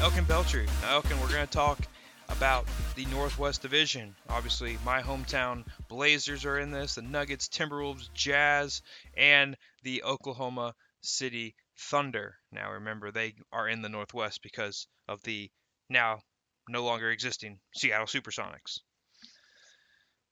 [0.00, 0.66] Elkin Beltry.
[0.82, 1.80] Now, Elkin, we're going to talk
[2.28, 4.14] about the Northwest Division.
[4.28, 8.80] Obviously, my hometown Blazers are in this, the Nuggets, Timberwolves, Jazz,
[9.16, 12.36] and the Oklahoma City Thunder.
[12.52, 15.50] Now, remember, they are in the Northwest because of the
[15.90, 16.22] now
[16.68, 18.78] no longer existing Seattle Supersonics.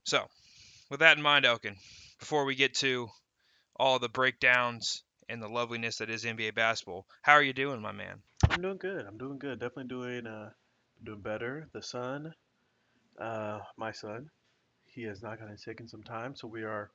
[0.04, 0.26] So,
[0.90, 1.74] with that in mind, Elkin,
[2.20, 3.08] before we get to
[3.74, 7.92] all the breakdowns and the loveliness that is NBA basketball, how are you doing, my
[7.92, 8.22] man?
[8.50, 9.04] I'm doing good.
[9.06, 9.58] I'm doing good.
[9.60, 10.50] Definitely doing uh
[11.04, 11.68] doing better.
[11.72, 12.32] The son,
[13.20, 14.30] uh, my son,
[14.86, 16.90] he has not gotten sick in some time, so we are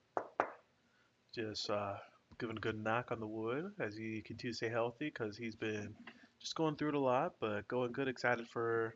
[1.36, 1.96] just uh,
[2.40, 5.56] giving a good knock on the wood as he continues to stay healthy because he's
[5.56, 5.94] been
[6.40, 8.08] just going through it a lot, but going good.
[8.08, 8.96] Excited for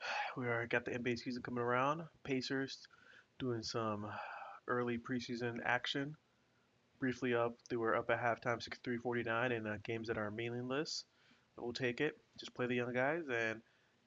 [0.36, 2.02] we are got the NBA season coming around.
[2.24, 2.78] Pacers
[3.38, 4.06] doing some
[4.66, 6.14] early preseason action.
[6.98, 11.04] Briefly up, they were up at halftime, 63-49 in uh, games that are meaningless.
[11.04, 11.11] But
[11.58, 12.16] we'll take it.
[12.38, 13.60] Just play the young guys, and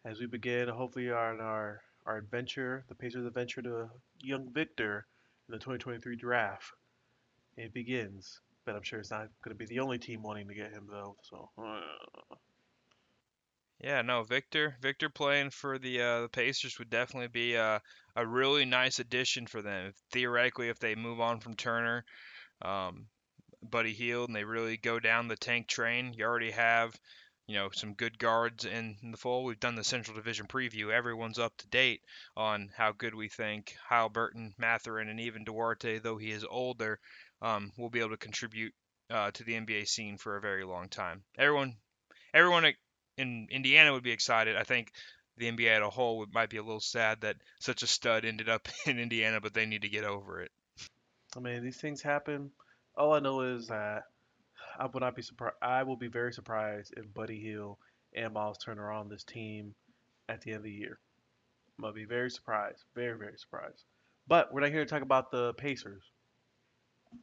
[0.05, 3.89] as we begin, hopefully, on our our adventure, the Pacers' adventure to
[4.21, 5.07] young Victor
[5.47, 6.71] in the 2023 draft,
[7.57, 8.39] it begins.
[8.65, 10.87] But I'm sure it's not going to be the only team wanting to get him,
[10.89, 11.15] though.
[11.23, 11.49] So.
[11.57, 12.35] Uh.
[13.79, 14.77] Yeah, no, Victor.
[14.81, 17.81] Victor playing for the uh, the Pacers would definitely be a,
[18.15, 19.91] a really nice addition for them.
[20.11, 22.05] Theoretically, if they move on from Turner,
[22.61, 23.07] um,
[23.61, 26.95] Buddy Hield, and they really go down the tank train, you already have,
[27.47, 29.45] you know, some good guards in, the fold.
[29.45, 30.91] We've done the Central Division preview.
[30.91, 32.01] Everyone's up to date
[32.35, 36.99] on how good we think Haliburton, Mathurin, and even Duarte, though he is older,
[37.41, 38.73] um, will be able to contribute
[39.09, 41.23] uh, to the NBA scene for a very long time.
[41.37, 41.75] Everyone,
[42.33, 42.73] everyone
[43.17, 44.55] in Indiana would be excited.
[44.55, 44.91] I think
[45.37, 48.25] the NBA as a whole would, might be a little sad that such a stud
[48.25, 50.51] ended up in Indiana, but they need to get over it.
[51.35, 52.51] I mean, these things happen.
[52.95, 54.03] All I know is that
[54.79, 55.55] I would not be surprised.
[55.61, 57.77] I will be very surprised if Buddy Hield
[58.15, 59.75] and Miles Turner are on this team
[60.29, 60.99] at the end of the year.
[61.77, 63.83] I'm gonna be very surprised, very very surprised.
[64.27, 66.03] But we're not here to talk about the Pacers.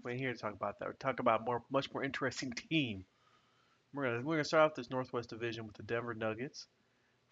[0.03, 0.89] We're here to talk about that.
[0.89, 3.05] We're talk about more, much more interesting team.
[3.93, 6.67] We're gonna we're gonna start off this Northwest Division with the Denver Nuggets,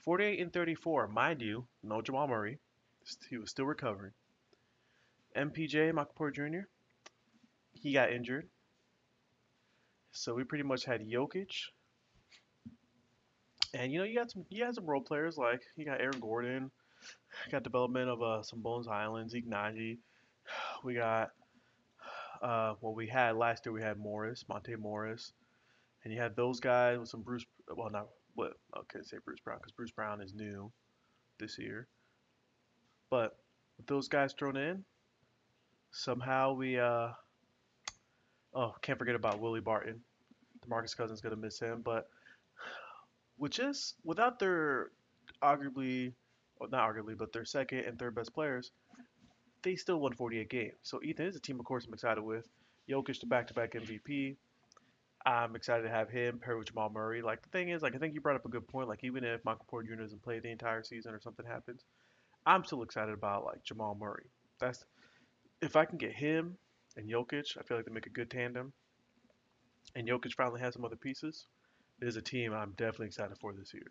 [0.05, 1.09] 48 and 34.
[1.09, 2.59] Mind you, no Jamal Murray.
[3.29, 4.13] He was still recovering.
[5.37, 6.67] MPJ, Michael Porter Jr.
[7.73, 8.49] He got injured.
[10.13, 11.69] So we pretty much had Jokic.
[13.73, 16.19] And you know, you got some you got some role players like you got Aaron
[16.21, 16.71] Gordon,
[17.51, 19.99] got development of uh, some Bones Hyland, Nnaji.
[20.83, 21.31] We got
[22.43, 25.33] uh, what we had last year we had Morris, Monte Morris.
[26.03, 27.45] And you had those guys with some Bruce
[27.77, 30.73] well not what I can't say Bruce Brown because Bruce Brown is new
[31.39, 31.87] this year.
[33.11, 33.37] But
[33.77, 34.85] with those guys thrown in,
[35.93, 37.11] somehow we uh
[38.55, 40.01] oh can't forget about Willie Barton.
[40.67, 42.09] DeMarcus Cousins gonna miss him, but
[43.37, 44.91] which is without their
[45.43, 46.13] arguably
[46.61, 48.71] well, not arguably, but their second and third best players,
[49.63, 50.75] they still won 48 games.
[50.83, 52.47] So Ethan is a team, of course, I'm excited with.
[52.89, 54.37] Jokic, the back-to-back MVP.
[55.25, 57.23] I'm excited to have him paired with Jamal Murray.
[57.23, 58.89] Like the thing is, like I think you brought up a good point.
[58.89, 60.03] Like even if Michael Porter Jr.
[60.03, 61.85] doesn't play the entire season or something happens,
[62.47, 64.31] I'm still excited about like Jamal Murray.
[64.59, 64.85] That's
[65.61, 66.57] if I can get him
[66.97, 68.73] and Jokic, I feel like they make a good tandem.
[69.95, 71.47] And Jokic finally has some other pieces.
[71.99, 73.91] There's a team I'm definitely excited for this year.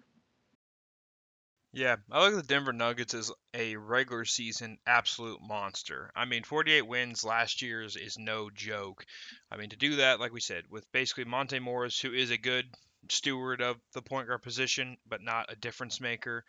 [1.71, 6.11] Yeah, I look at the Denver Nuggets as a regular season absolute monster.
[6.15, 9.05] I mean, 48 wins last year's is no joke.
[9.51, 12.39] I mean, to do that, like we said, with basically Monte Morris, who is a
[12.39, 12.65] good
[13.11, 16.43] steward of the point guard position, but not a difference maker.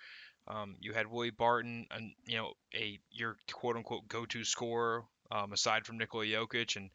[0.48, 5.52] Um, you had Willie Barton, and you know, a your quote unquote go-to scorer um,
[5.52, 6.90] aside from Nikola Jokic, and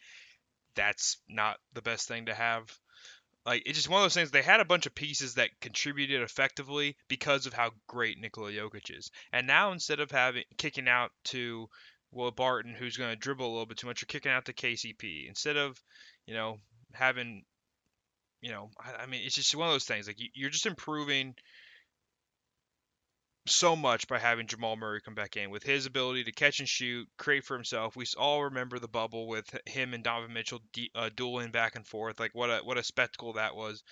[0.75, 2.69] that's not the best thing to have
[3.45, 4.31] like it's just one of those things.
[4.31, 8.97] They had a bunch of pieces that contributed effectively because of how great Nikola Jokic
[8.97, 9.11] is.
[9.31, 11.67] And now instead of having kicking out to
[12.11, 14.53] Will Barton, who's going to dribble a little bit too much, you're kicking out to
[14.53, 15.79] KCP instead of
[16.25, 16.57] you know
[16.93, 17.43] having
[18.41, 20.07] you know I, I mean it's just one of those things.
[20.07, 21.35] Like you, you're just improving
[23.47, 26.67] so much by having Jamal Murray come back in with his ability to catch and
[26.67, 27.95] shoot, create for himself.
[27.95, 31.85] We all remember the bubble with him and Donovan Mitchell de- uh, dueling back and
[31.85, 32.19] forth.
[32.19, 33.83] Like what a what a spectacle that was.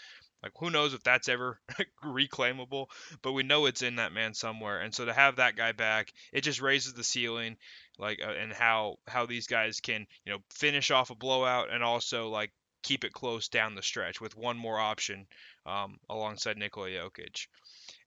[0.41, 1.59] Like who knows if that's ever
[2.03, 2.87] reclaimable,
[3.21, 4.81] but we know it's in that man somewhere.
[4.81, 7.57] And so to have that guy back, it just raises the ceiling,
[7.97, 11.83] like uh, and how how these guys can you know finish off a blowout and
[11.83, 12.51] also like
[12.83, 15.25] keep it close down the stretch with one more option
[15.65, 17.47] um, alongside Nikola Jokic.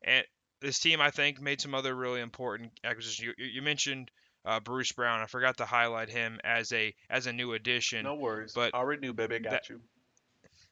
[0.03, 0.25] And
[0.67, 3.21] this team, I think, made some other really important acquisitions.
[3.39, 4.11] You, you mentioned
[4.45, 5.21] uh, Bruce Brown.
[5.21, 8.03] I forgot to highlight him as a as a new addition.
[8.03, 8.53] No worries.
[8.53, 9.39] But already knew, baby.
[9.39, 9.81] Got that, you.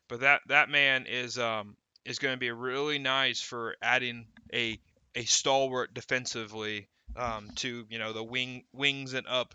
[0.08, 4.80] But that that man is um is going to be really nice for adding a
[5.14, 9.54] a stalwart defensively um, to you know the wing wings and up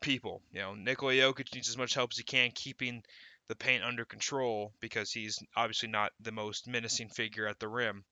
[0.00, 0.42] people.
[0.52, 3.04] You know, Nikola Jokic needs as much help as he can keeping
[3.46, 8.02] the paint under control because he's obviously not the most menacing figure at the rim.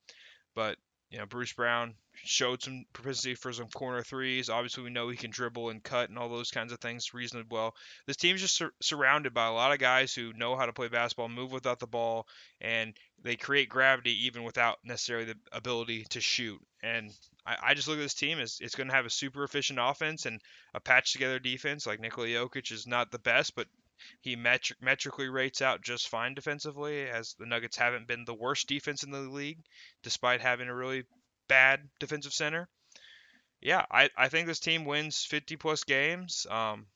[0.55, 0.77] But
[1.11, 4.49] you know, Bruce Brown showed some propensity for some corner threes.
[4.49, 7.49] Obviously, we know he can dribble and cut and all those kinds of things reasonably
[7.51, 7.75] well.
[8.07, 10.89] This team's just sur- surrounded by a lot of guys who know how to play
[10.89, 12.27] basketball, move without the ball,
[12.61, 16.61] and they create gravity even without necessarily the ability to shoot.
[16.83, 17.11] And
[17.45, 19.81] I, I just look at this team as it's going to have a super efficient
[19.83, 20.41] offense and
[20.75, 21.87] a patch together defense.
[21.87, 23.67] Like Nikola Jokic is not the best, but
[24.21, 28.69] he metri- metrically rates out just fine defensively, as the Nuggets haven't been the worst
[28.69, 29.63] defense in the league,
[30.03, 31.05] despite having a really
[31.49, 32.69] bad defensive center.
[33.61, 36.47] Yeah, I, I think this team wins 50 plus games.
[36.51, 36.87] Um,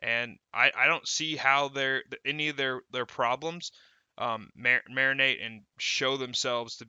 [0.00, 3.72] and I, I don't see how their any of their their problems
[4.18, 6.88] um, mar- marinate and show themselves to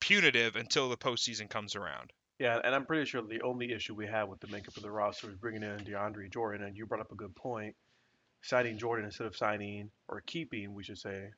[0.00, 2.12] punitive until the postseason comes around.
[2.38, 4.90] Yeah, and I'm pretty sure the only issue we have with the makeup of the
[4.90, 7.76] roster is bringing in DeAndre Jordan, and you brought up a good point
[8.42, 8.80] signing mm.
[8.80, 11.30] Jordan instead of signing or keeping, we should say,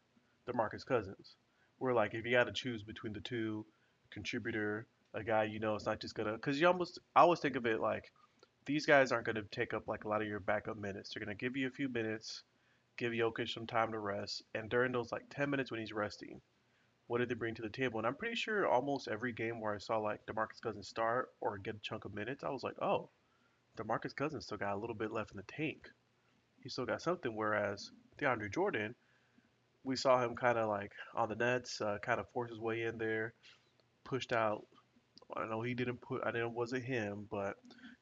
[0.49, 1.37] DeMarcus Cousins.
[1.78, 3.66] We're like, if you got to choose between the two,
[4.10, 7.56] contributor, a guy you know it's not just gonna, because you almost, I always think
[7.56, 8.12] of it like
[8.64, 11.12] these guys aren't gonna take up like a lot of your backup minutes.
[11.12, 12.43] They're gonna give you a few minutes,
[12.96, 16.40] give Jokic some time to rest, and during those like 10 minutes when he's resting,
[17.08, 17.99] what did they bring to the table?
[17.99, 21.58] And I'm pretty sure almost every game where I saw like DeMarcus Cousins start or
[21.58, 23.10] get a chunk of minutes, I was like, oh,
[23.76, 25.90] DeMarcus Cousins still got a little bit left in the tank
[26.62, 27.35] he still got something.
[27.35, 28.94] Whereas DeAndre Jordan,
[29.85, 32.82] we saw him kind of like on the Nets, uh, kind of force his way
[32.82, 33.35] in there,
[34.05, 34.64] pushed out.
[35.37, 36.23] I know he didn't put.
[36.25, 37.56] I know it wasn't him, but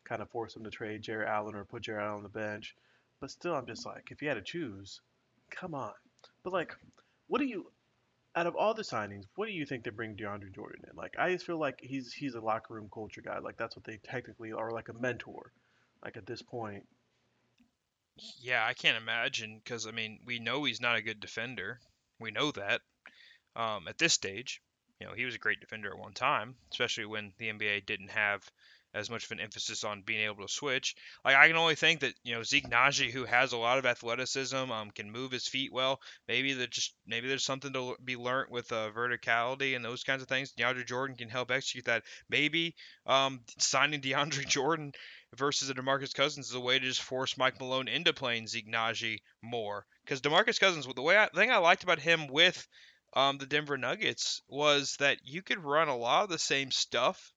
[0.05, 2.75] kind of forced him to trade Jarrett Allen or put Jarrett Allen on the bench.
[3.21, 5.01] But still, I'm just like, if you had to choose,
[5.51, 5.93] come on.
[6.43, 6.75] But like,
[7.29, 7.71] what do you?
[8.37, 10.97] Out of all the signings, what do you think they bring DeAndre Jordan in?
[10.97, 13.39] Like, I just feel like he's he's a locker room culture guy.
[13.39, 15.53] Like that's what they technically are, like a mentor.
[16.05, 16.85] Like at this point,
[18.41, 21.81] yeah, I can't imagine because I mean we know he's not a good defender.
[22.19, 22.81] We know that
[23.57, 24.61] um, at this stage.
[25.01, 28.11] You know he was a great defender at one time, especially when the NBA didn't
[28.11, 28.43] have
[28.93, 30.97] as much of an emphasis on being able to switch.
[31.25, 33.87] Like I can only think that you know Zeke Nnaji, who has a lot of
[33.87, 36.01] athleticism, um, can move his feet well.
[36.29, 40.23] Maybe that just maybe there's something to be learned with uh, verticality and those kinds
[40.23, 40.53] of things.
[40.53, 42.03] DeAndre Jordan can help execute that.
[42.29, 42.75] Maybe
[43.07, 44.93] um, signing DeAndre Jordan
[45.37, 48.69] versus a DeMarcus Cousins is a way to just force Mike Malone into playing Zeke
[48.69, 49.87] Nnaji more.
[50.05, 52.67] Because DeMarcus Cousins, the way I, the thing I liked about him with
[53.15, 57.33] um, the Denver Nuggets was that you could run a lot of the same stuff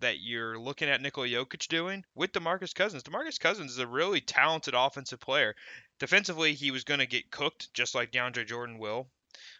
[0.00, 3.02] that you're looking at Nikola Jokic doing with DeMarcus Cousins.
[3.02, 5.54] DeMarcus Cousins is a really talented offensive player.
[5.98, 9.08] Defensively, he was going to get cooked just like DeAndre Jordan will.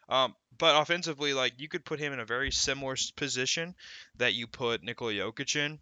[0.08, 3.74] Um, but offensively, like you could put him in a very similar position
[4.16, 5.78] that you put Nikola Jokic in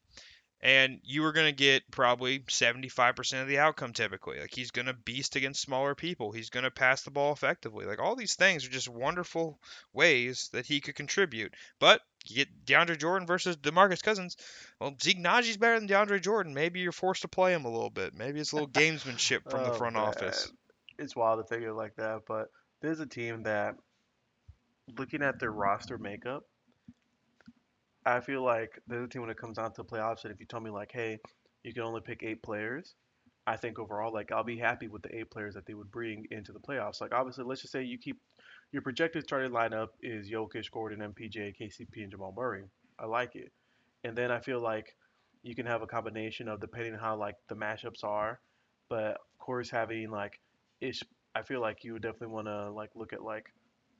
[0.62, 4.38] and you are going to get probably 75% of the outcome typically.
[4.38, 6.30] Like he's going to beast against smaller people.
[6.30, 7.84] He's going to pass the ball effectively.
[7.84, 9.58] Like all these things are just wonderful
[9.92, 11.54] ways that he could contribute.
[11.80, 14.36] But you get DeAndre Jordan versus DeMarcus Cousins.
[14.80, 16.54] Well, Zeke Nnaji's better than DeAndre Jordan.
[16.54, 18.16] Maybe you're forced to play him a little bit.
[18.16, 20.04] Maybe it's a little gamesmanship from oh, the front man.
[20.04, 20.52] office.
[20.98, 23.74] It's wild to think of it like that, but there's a team that
[24.96, 26.44] looking at their roster makeup
[28.04, 30.46] I feel like there's a team when it comes down to playoffs, and if you
[30.46, 31.18] tell me like, hey,
[31.62, 32.94] you can only pick eight players,
[33.46, 36.26] I think overall, like I'll be happy with the eight players that they would bring
[36.30, 37.00] into the playoffs.
[37.00, 38.20] Like obviously, let's just say you keep
[38.72, 42.64] your projected starting lineup is Jokic, Gordon, MPJ, KCP, and Jamal Murray.
[42.98, 43.52] I like it,
[44.04, 44.96] and then I feel like
[45.42, 48.40] you can have a combination of depending on how like the matchups are,
[48.88, 50.40] but of course having like
[50.80, 51.02] ish.
[51.34, 53.46] I feel like you would definitely want to like look at like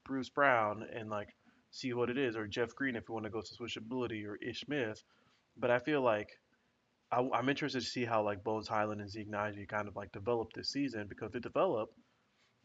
[0.05, 1.35] Bruce Brown and like
[1.73, 4.37] see what it is, or Jeff Green if you want to go to switchability, or
[4.37, 5.03] Ish Smith.
[5.57, 6.31] But I feel like
[7.11, 10.13] I, am interested to see how like Bones Hyland and Zeke Nnaji kind of like
[10.13, 11.91] develop this season because if they develop,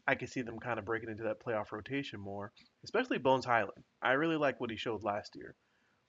[0.06, 2.52] I can see them kind of breaking into that playoff rotation more,
[2.84, 3.84] especially Bones Hyland.
[4.00, 5.54] I really like what he showed last year.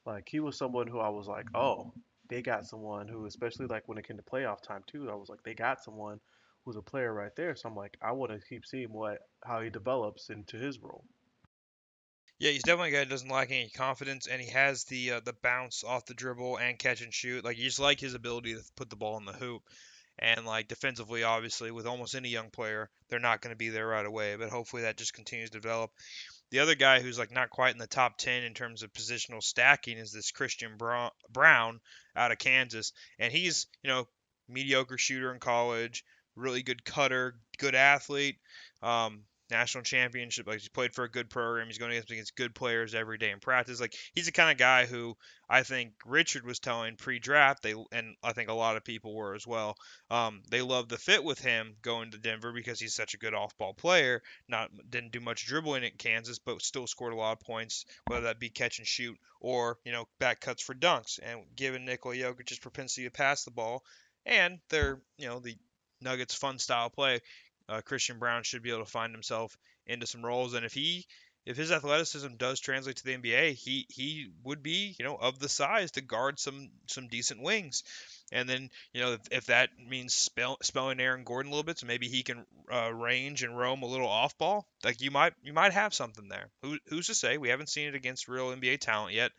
[0.06, 1.92] Like he was someone who I was like, oh,
[2.30, 5.28] they got someone who, especially like when it came to playoff time too, I was
[5.28, 6.20] like, they got someone
[6.64, 7.56] who's a player right there.
[7.56, 11.04] So I'm like, I want to keep seeing what how he develops into his role.
[12.40, 15.34] Yeah, he's definitely a guy doesn't lack any confidence, and he has the uh, the
[15.34, 17.44] bounce off the dribble and catch and shoot.
[17.44, 19.62] Like you just like his ability to put the ball in the hoop.
[20.22, 23.88] And like defensively, obviously, with almost any young player, they're not going to be there
[23.88, 24.36] right away.
[24.36, 25.92] But hopefully that just continues to develop.
[26.52, 29.44] The other guy who's like not quite in the top ten in terms of positional
[29.44, 31.80] stacking is this Christian Braun
[32.16, 34.08] out of Kansas, and he's you know
[34.48, 36.04] mediocre shooter in college,
[36.36, 38.38] really good cutter, good athlete.
[38.82, 40.48] Um, national championship.
[40.48, 41.68] Like he's played for a good program.
[41.68, 43.82] He's going against good players every day in practice.
[43.82, 45.16] Like he's the kind of guy who
[45.50, 47.64] I think Richard was telling pre-draft.
[47.64, 49.76] They and I think a lot of people were as well.
[50.10, 53.34] Um, they love the fit with him going to Denver because he's such a good
[53.34, 54.22] off-ball player.
[54.48, 58.26] Not didn't do much dribbling at Kansas, but still scored a lot of points, whether
[58.26, 61.20] that be catch and shoot or you know back cuts for dunks.
[61.22, 63.84] And given Nikola Jokic's propensity to pass the ball,
[64.26, 65.56] and their you know the
[66.02, 67.20] Nuggets fun style play,
[67.70, 70.54] uh, Christian Braun should be able to find himself into some roles.
[70.54, 71.06] And if he
[71.46, 75.40] if his athleticism does translate to the NBA, he he would be you know of
[75.40, 77.84] the size to guard some some decent wings.
[78.32, 81.80] And then you know if, if that means spell, spelling Aaron Gordon a little bit,
[81.80, 84.68] so maybe he can uh, range and roam a little off ball.
[84.84, 86.50] Like you might you might have something there.
[86.62, 87.38] Who, who's to say?
[87.38, 89.32] We haven't seen it against real NBA talent yet,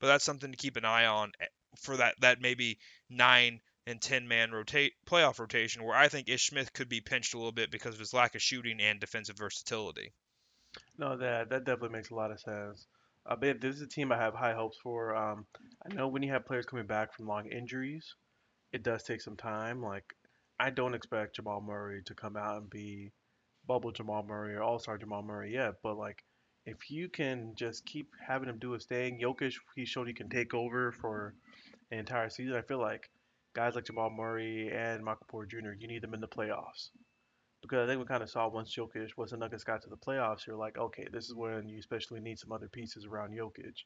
[0.00, 1.46] but that's something to keep an eye on eh,
[1.78, 6.48] for that that maybe nine and 10 man rotate playoff rotation where I think Ish
[6.48, 9.36] Smith could be pinched a little bit because of his lack of shooting and defensive
[9.36, 10.12] versatility.
[10.98, 12.86] No, that that definitely makes a lot of sense.
[13.26, 15.14] Uh, but this is a team I have high hopes for.
[15.16, 15.46] Um,
[15.84, 18.14] I know when you have players coming back from long injuries,
[18.72, 19.82] it does take some time.
[19.82, 20.04] Like
[20.58, 23.12] I don't expect Jamal Murray to come out and be
[23.66, 26.24] bubble Jamal Murray or All Star Jamal Murray yet, but like
[26.66, 30.28] if you can just keep having him do his thing, Jokic he showed he can
[30.28, 31.34] take over for
[31.90, 32.56] an entire season.
[32.56, 33.10] I feel like
[33.54, 35.72] guys like Jamal Murray and Michael Porter Jr.
[35.78, 36.90] You need them in the playoffs
[37.62, 39.96] because I think we kind of saw once Jokic, once the Nuggets got to the
[39.96, 43.76] playoffs, you're like, okay, this is when you especially need some other pieces around Jokic.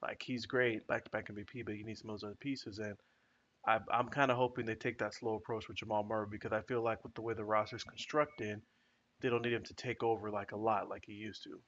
[0.00, 2.78] Like he's great, back to back MVP, but you need some of those other pieces.
[2.78, 2.94] And
[3.66, 6.60] I, I'm kind of hoping they take that slow approach with Jamal Murray because I
[6.62, 8.60] feel like with the way the roster's constructed,
[9.20, 11.58] they don't need him to take over like a lot like he used to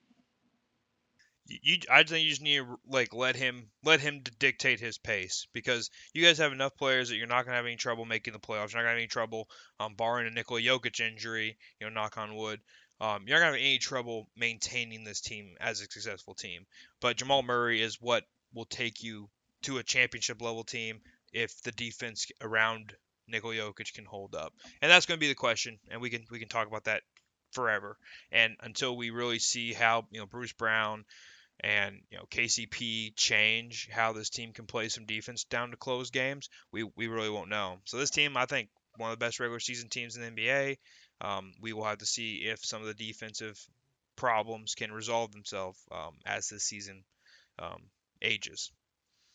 [1.63, 5.47] you I think you just need to like let him let him dictate his pace
[5.53, 8.39] because you guys have enough players that you're not gonna have any trouble making the
[8.39, 8.73] playoffs.
[8.73, 11.57] You're not gonna have any trouble um, barring a Nikola Jokic injury.
[11.81, 12.61] You know, knock on wood.
[13.01, 16.67] Um, you're not gonna have any trouble maintaining this team as a successful team.
[17.01, 19.29] But Jamal Murray is what will take you
[19.63, 21.01] to a championship level team
[21.33, 22.95] if the defense around
[23.29, 24.53] Nikola Jokic can hold up,
[24.83, 25.79] and that's to be the question.
[25.91, 27.03] And we can we can talk about that
[27.53, 27.97] forever.
[28.33, 31.05] And until we really see how you know Bruce Brown
[31.63, 36.11] and you know KCP change how this team can play some defense down to close
[36.11, 37.79] games, we we really won't know.
[37.85, 40.77] So this team, I think, one of the best regular season teams in the NBA.
[41.23, 43.59] Um, we will have to see if some of the defensive
[44.17, 47.05] problems can resolve themselves um, as the season
[47.59, 47.83] um,
[48.23, 48.73] ages.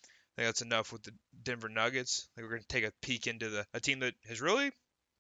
[0.04, 1.12] I think that's enough with the
[1.44, 2.28] Denver Nuggets.
[2.28, 4.72] I think we're going to take a peek into the a team that has really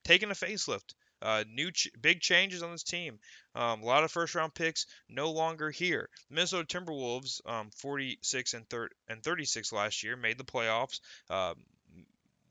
[0.03, 0.93] taken a facelift.
[1.25, 3.17] Uh, new ch- big changes on this team.
[3.55, 6.08] Um, a lot of first round picks no longer here.
[6.29, 11.00] The Minnesota Timberwolves, um, 46 and, thir- and 36 last year, made the playoffs,
[11.32, 11.55] uh,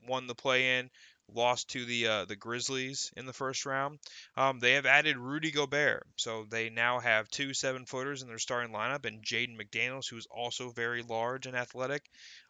[0.05, 0.89] won the play in,
[1.33, 3.99] lost to the uh, the Grizzlies in the first round.
[4.35, 8.37] Um, they have added Rudy Gobert, so they now have two seven footers in their
[8.39, 12.03] starting lineup, and Jaden McDaniels, who's also very large and athletic.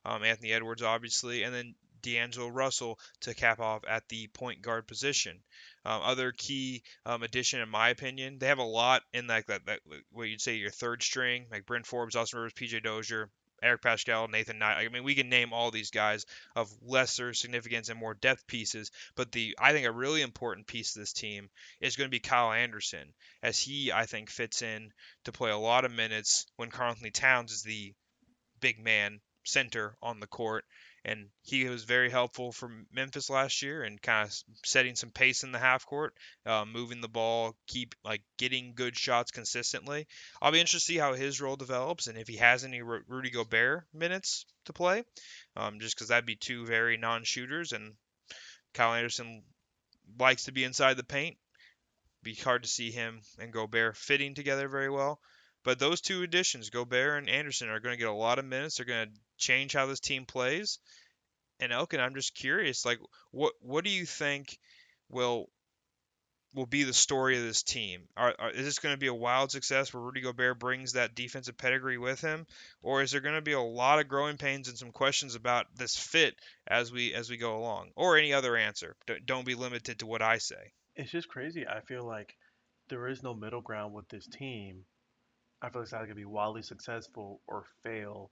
[0.03, 4.87] Um, Anthony Edwards, obviously, and then D'Angelo Russell to cap off at the point guard
[4.87, 5.39] position.
[5.83, 9.65] Um, other key um, addition, in my opinion, they have a lot in like that,
[9.65, 9.79] that
[10.11, 13.29] what you'd say your third string, like Bryn Forbes, Austin Rivers, PJ Dozier,
[13.63, 14.85] Eric Paschall, Nathan Knight.
[14.85, 18.91] I mean, we can name all these guys of lesser significance and more depth pieces,
[19.15, 21.49] but the I think a really important piece of this team
[21.81, 24.91] is going to be Kyle Anderson, as he I think fits in
[25.23, 27.93] to play a lot of minutes when Karl-Anthony Towns is the
[28.59, 30.65] big man center on the court
[31.05, 34.33] and he was very helpful for Memphis last year and kind of
[34.65, 36.15] setting some pace in the half court,
[36.47, 40.07] uh, moving the ball, keep like getting good shots consistently.
[40.41, 43.29] I'll be interested to see how his role develops and if he has any Rudy
[43.29, 45.03] Gobert minutes to play,
[45.55, 47.93] um, just because that'd be two very non-shooters and
[48.73, 49.43] Kyle Anderson
[50.19, 51.37] likes to be inside the paint.
[52.23, 55.19] Be hard to see him and Gobert fitting together very well.
[55.65, 58.77] But those two additions, Gobert and Anderson, are going to get a lot of minutes.
[58.77, 60.77] They're going to change how this team plays.
[61.59, 62.99] And Elkin, I'm just curious, like,
[63.31, 64.59] what what do you think
[65.09, 65.49] will
[66.53, 68.03] will be the story of this team?
[68.15, 71.15] Are, are, is this going to be a wild success where Rudy Gobert brings that
[71.15, 72.45] defensive pedigree with him,
[72.83, 75.65] or is there going to be a lot of growing pains and some questions about
[75.75, 76.35] this fit
[76.67, 78.95] as we as we go along, or any other answer?
[79.25, 80.73] Don't be limited to what I say.
[80.95, 81.65] It's just crazy.
[81.65, 82.35] I feel like
[82.89, 84.85] there is no middle ground with this team
[85.65, 88.29] I feel like it's either gonna be wildly successful or fail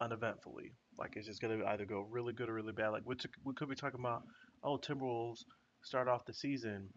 [0.00, 0.72] uneventfully.
[0.96, 2.90] Like it's just gonna either go really good or really bad.
[2.90, 4.22] Like which we could be talking about.
[4.62, 5.44] Oh, Timberwolves
[5.82, 6.90] start off the season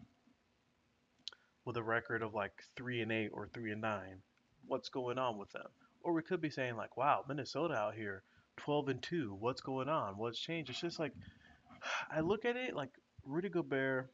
[1.64, 4.18] with a record of like three and eight or three and nine.
[4.66, 5.66] What's going on with them?
[6.02, 8.22] Or we could be saying like, wow, Minnesota out here,
[8.58, 9.36] 12 and two.
[9.38, 10.18] What's going on?
[10.18, 10.70] What's changed?
[10.70, 11.12] It's just like
[12.10, 12.90] I look at it like
[13.24, 14.08] Rudy Gobert,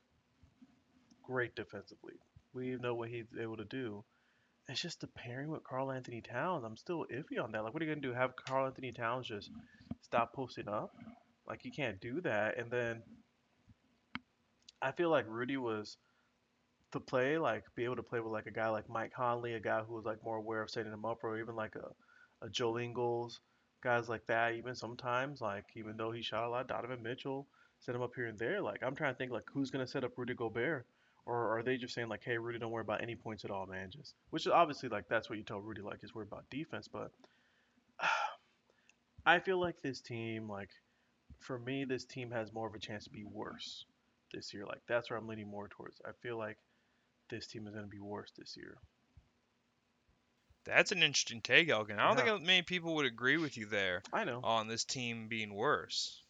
[1.23, 2.15] great defensively
[2.59, 4.05] we know what he's able to do.
[4.69, 6.63] It's just the pairing with Karl-Anthony Towns.
[6.65, 7.65] I'm still iffy on that.
[7.65, 8.13] Like, what are you gonna do?
[8.13, 9.51] Have Karl-Anthony Towns just
[10.03, 10.95] stop posting up?
[11.47, 12.59] Like, you can't do that.
[12.59, 13.03] And then
[14.83, 15.97] I feel like Rudy was
[16.93, 19.61] to play, like, be able to play with like a guy like Mike Conley, a
[19.61, 22.51] guy who was like more aware of setting him up, or even like a, a
[22.51, 23.41] Joe Ingles,
[23.83, 24.55] guys like that.
[24.55, 27.47] Even sometimes, like, even though he shot a lot, Donovan Mitchell
[27.81, 28.61] set him up here and there.
[28.61, 30.87] Like, I'm trying to think like who's gonna set up Rudy Gobert
[31.29, 33.67] or are they just saying like, hey, Rudy, don't worry about any points at all,
[33.67, 33.91] man?
[33.91, 36.89] Just which is obviously like that's what you tell Rudy, like, just worry about defense.
[36.89, 37.11] But
[39.27, 40.71] I feel like this team, like,
[41.41, 43.85] for me, this team has more of a chance to be worse
[44.33, 44.65] this year.
[44.67, 46.01] Like that's where I'm leaning more towards.
[46.07, 46.57] I feel like
[47.31, 48.77] this team is going to be worse this year.
[50.65, 51.99] That's an interesting take, Elkin.
[51.99, 52.35] I don't Yeah.
[52.35, 54.41] think many people would agree with you there I know.
[54.43, 56.23] on this team being worse.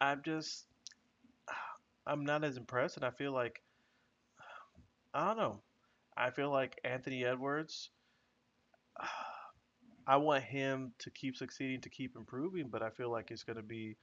[0.00, 0.66] I'm just,
[2.06, 3.62] I'm not as impressed, and I feel like,
[5.14, 5.60] I don't know.
[6.16, 7.90] I feel like Anthony Edwards.
[10.06, 13.56] I want him to keep succeeding, to keep improving, but I feel like it's going
[13.56, 13.96] to be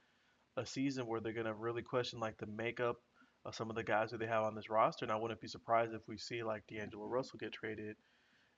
[0.56, 2.96] a season where they're going to really question like the makeup
[3.44, 5.48] of some of the guys that they have on this roster, and I wouldn't be
[5.48, 7.96] surprised if we see like D'Angelo Russell get traded.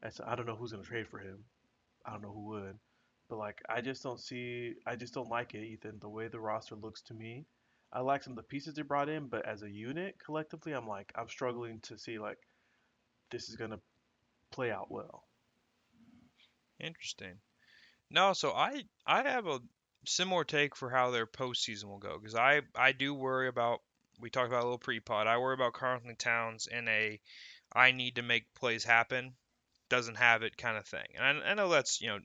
[0.03, 1.39] And so I don't know who's going to trade for him.
[2.05, 2.79] I don't know who would,
[3.29, 5.99] but like I just don't see, I just don't like it, Ethan.
[6.01, 7.47] The way the roster looks to me,
[7.93, 10.89] I like some of the pieces they brought in, but as a unit collectively, I'm
[10.89, 12.39] like I'm struggling to see like
[13.31, 13.81] this is to
[14.51, 15.25] play out well.
[16.81, 17.39] Interesting.
[18.11, 19.61] No, so I I have a
[20.07, 23.81] similar take for how their postseason will go because I I do worry about
[24.21, 25.27] we talked about a little pre-pod.
[25.27, 27.21] I worry about Carlton Towns in a
[27.75, 29.35] I need to make plays happen,
[29.89, 31.07] doesn't have it kind of thing.
[31.17, 32.19] And I, I know that's you know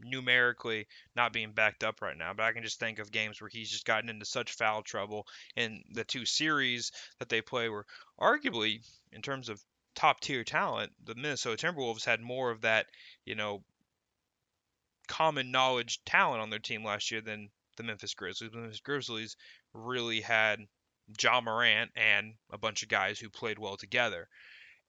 [0.00, 0.86] numerically
[1.16, 3.70] not being backed up right now, but I can just think of games where he's
[3.70, 5.26] just gotten into such foul trouble.
[5.56, 7.86] And the two series that they play were
[8.20, 8.80] arguably
[9.12, 9.62] in terms of
[9.94, 12.86] top tier talent, the Minnesota Timberwolves had more of that
[13.24, 13.62] you know
[15.06, 18.50] common knowledge talent on their team last year than the Memphis Grizzlies.
[18.50, 19.36] The Memphis Grizzlies
[19.72, 20.60] really had
[21.20, 24.28] Ja Morant and a bunch of guys who played well together.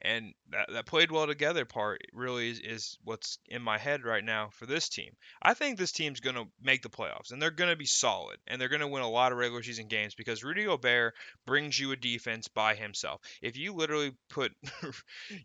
[0.02, 4.24] And that, that played well together part really is, is what's in my head right
[4.24, 5.12] now for this team.
[5.42, 8.38] I think this team's going to make the playoffs and they're going to be solid
[8.46, 11.14] and they're going to win a lot of regular season games because Rudy Gobert
[11.48, 13.22] brings you a defense by himself.
[13.42, 14.52] If you literally put,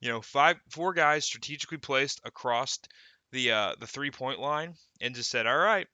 [0.01, 2.79] you know, five, four guys strategically placed across
[3.33, 5.87] the uh, the three point line and just said, "All right,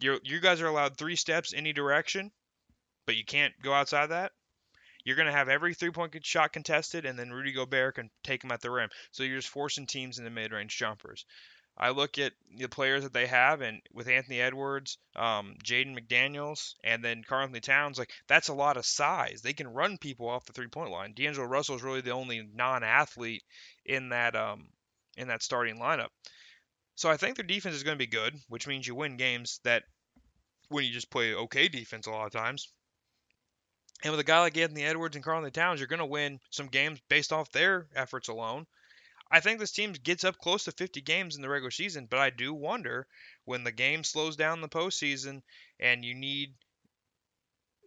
[0.00, 2.30] you you guys are allowed three steps any direction,
[3.06, 4.32] but you can't go outside that."
[5.08, 8.42] You're going to have every three point shot contested, and then Rudy Gobert can take
[8.42, 8.90] them at the rim.
[9.10, 11.24] So you're just forcing teams into mid range jumpers.
[11.78, 16.74] I look at the players that they have, and with Anthony Edwards, um, Jaden McDaniels,
[16.84, 19.40] and then Anthony Towns, like that's a lot of size.
[19.40, 21.14] They can run people off the three point line.
[21.14, 23.44] D'Angelo Russell is really the only non athlete
[23.86, 24.68] in that um,
[25.16, 26.10] in that starting lineup.
[26.96, 29.60] So I think their defense is going to be good, which means you win games
[29.64, 29.84] that
[30.68, 32.68] when you just play okay defense a lot of times.
[34.04, 36.68] And with a guy like Anthony Edwards and Karl-Anthony Towns, you're going to win some
[36.68, 38.66] games based off their efforts alone.
[39.30, 42.18] I think this team gets up close to 50 games in the regular season, but
[42.18, 43.06] I do wonder
[43.44, 45.42] when the game slows down the postseason
[45.80, 46.54] and you need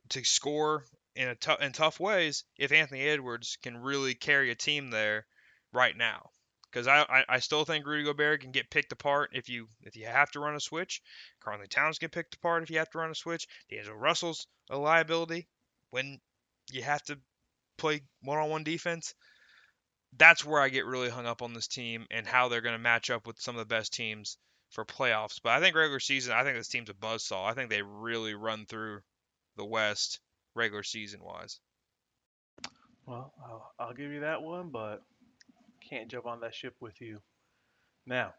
[0.09, 4.55] to score in a t- in tough ways if Anthony Edwards can really carry a
[4.55, 5.25] team there
[5.71, 6.29] right now
[6.69, 9.95] because I, I, I still think Rudy Gobert can get picked apart if you if
[9.95, 11.01] you have to run a switch.
[11.39, 13.47] Carly Towns get picked apart if you have to run a switch.
[13.69, 15.47] D'Angelo Russell's a liability
[15.91, 16.19] when
[16.71, 17.19] you have to
[17.77, 19.13] play one-on-one defense.
[20.17, 22.79] That's where I get really hung up on this team and how they're going to
[22.79, 24.37] match up with some of the best teams
[24.71, 25.39] for playoffs.
[25.41, 27.49] But I think regular season, I think this team's a buzzsaw.
[27.49, 28.99] I think they really run through
[29.55, 30.19] the West
[30.53, 31.59] regular season wise.
[33.05, 35.01] Well, I'll, I'll give you that one, but
[35.89, 37.19] can't jump on that ship with you.
[38.05, 38.33] Now,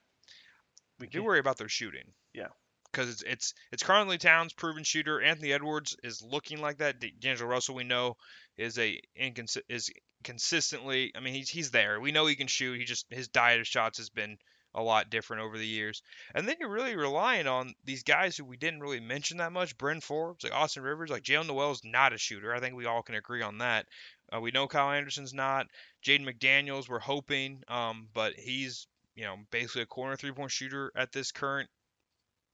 [0.98, 2.12] we do can worry about their shooting.
[2.32, 2.48] Yeah.
[2.92, 5.20] Because it's it's it's currently Towns proven shooter.
[5.20, 7.00] Anthony Edwards is looking like that.
[7.00, 8.16] D'Angelo Russell we know
[8.56, 9.90] is a inconsi- is
[10.22, 11.12] consistently.
[11.16, 12.00] I mean he's he's there.
[12.00, 12.78] We know he can shoot.
[12.78, 14.38] He just his diet of shots has been
[14.74, 16.02] a lot different over the years.
[16.34, 19.76] And then you're really relying on these guys who we didn't really mention that much.
[19.76, 22.54] Bryn Forbes, like Austin Rivers, like Jaylen Nowell's not a shooter.
[22.54, 23.86] I think we all can agree on that.
[24.34, 25.66] Uh, we know Kyle Anderson's not.
[26.04, 30.90] Jaden McDaniels, we're hoping, um, but he's you know basically a corner three point shooter
[30.96, 31.68] at this current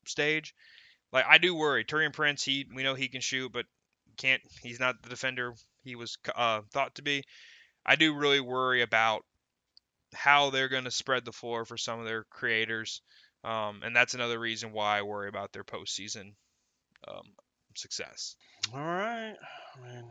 [0.08, 0.54] stage.
[1.12, 1.84] Like I do worry.
[1.84, 3.66] Taurean Prince, he we know he can shoot, but
[4.16, 4.42] can't.
[4.62, 7.24] He's not the defender he was uh, thought to be.
[7.86, 9.24] I do really worry about
[10.14, 13.00] how they're going to spread the floor for some of their creators,
[13.44, 16.34] um, and that's another reason why I worry about their postseason
[17.06, 17.24] um,
[17.74, 18.36] success.
[18.74, 20.04] All right, I mean,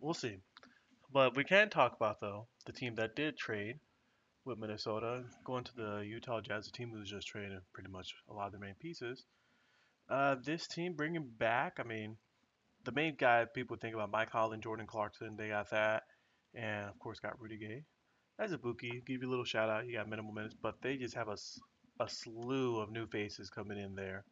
[0.00, 0.38] we'll see.
[1.12, 3.78] But we can talk about though the team that did trade
[4.44, 8.32] with Minnesota, going to the Utah Jazz, a team who's just traded pretty much a
[8.32, 9.24] lot of their main pieces.
[10.08, 12.16] Uh, this team bringing back, I mean,
[12.84, 16.04] the main guy people think about Mike Holland, Jordan Clarkson, they got that,
[16.54, 17.84] and of course got Rudy Gay.
[18.40, 19.86] Azubuike, give you a little shout out.
[19.86, 21.36] You got minimal minutes, but they just have a,
[22.02, 24.24] a slew of new faces coming in there.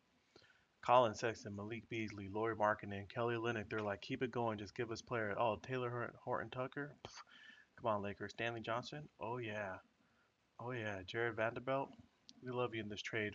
[0.80, 3.68] Collin Sexton, Malik Beasley, Lauri Markkanen, Kelly Olynyk.
[3.68, 4.58] They're like, keep it going.
[4.58, 5.34] Just give us player.
[5.38, 6.94] Oh, Talen Horton Tucker.
[7.76, 8.30] Come on, Lakers.
[8.30, 9.08] Stanley Johnson.
[9.20, 9.76] Oh yeah.
[10.60, 10.98] Oh yeah.
[11.06, 11.88] Jarred Vanderbilt.
[12.44, 13.34] We love you in this trade.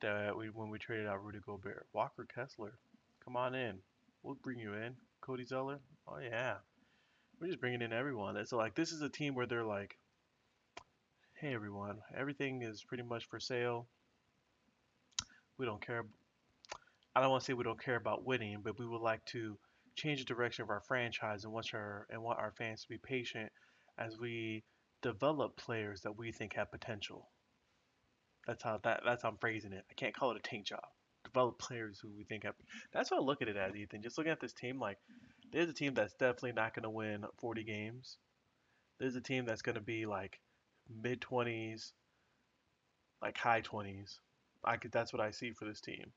[0.00, 1.86] That we when we traded out Rudy Gobert.
[1.92, 2.74] Walker Kessler.
[3.24, 3.78] Come on in.
[4.22, 4.94] We'll bring you in.
[5.20, 5.80] Cody Zeller.
[6.06, 6.56] Oh yeah.
[7.40, 8.36] We're just bringing in everyone.
[8.36, 9.96] It's like this is a team where they're like,
[11.40, 13.86] hey everyone, everything is pretty much for sale.
[15.58, 16.04] We don't care
[17.16, 19.56] I don't want to say we don't care about winning, but we would like to
[19.94, 22.98] change the direction of our franchise and want our and want our fans to be
[22.98, 23.52] patient
[23.98, 24.64] as we
[25.04, 27.28] develop players that we think have potential.
[28.46, 29.84] That's how that that's how I'm phrasing it.
[29.88, 30.82] I can't call it a tank job.
[31.24, 32.54] Develop players who we think have.
[32.92, 34.02] That's what I look at it as, Ethan.
[34.02, 34.98] Just looking at this team, like
[35.52, 38.16] there's a team that's definitely not going to win 40 games.
[38.98, 40.40] There's a team that's going to be like
[41.02, 41.92] mid 20s,
[43.22, 44.18] like high 20s.
[44.64, 44.90] I could.
[44.90, 46.12] That's what I see for this team.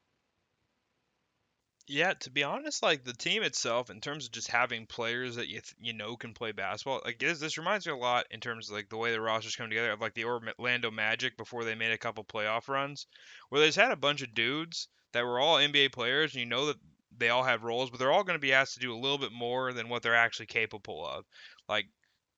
[1.89, 5.47] Yeah, to be honest, like the team itself, in terms of just having players that
[5.47, 8.41] you th- you know can play basketball, like this, this reminds me a lot in
[8.41, 11.63] terms of like the way the rosters come together of like the Orlando Magic before
[11.63, 13.07] they made a couple playoff runs,
[13.47, 16.45] where they just had a bunch of dudes that were all NBA players, and you
[16.45, 16.77] know that
[17.17, 19.17] they all have roles, but they're all going to be asked to do a little
[19.17, 21.23] bit more than what they're actually capable of.
[21.69, 21.87] Like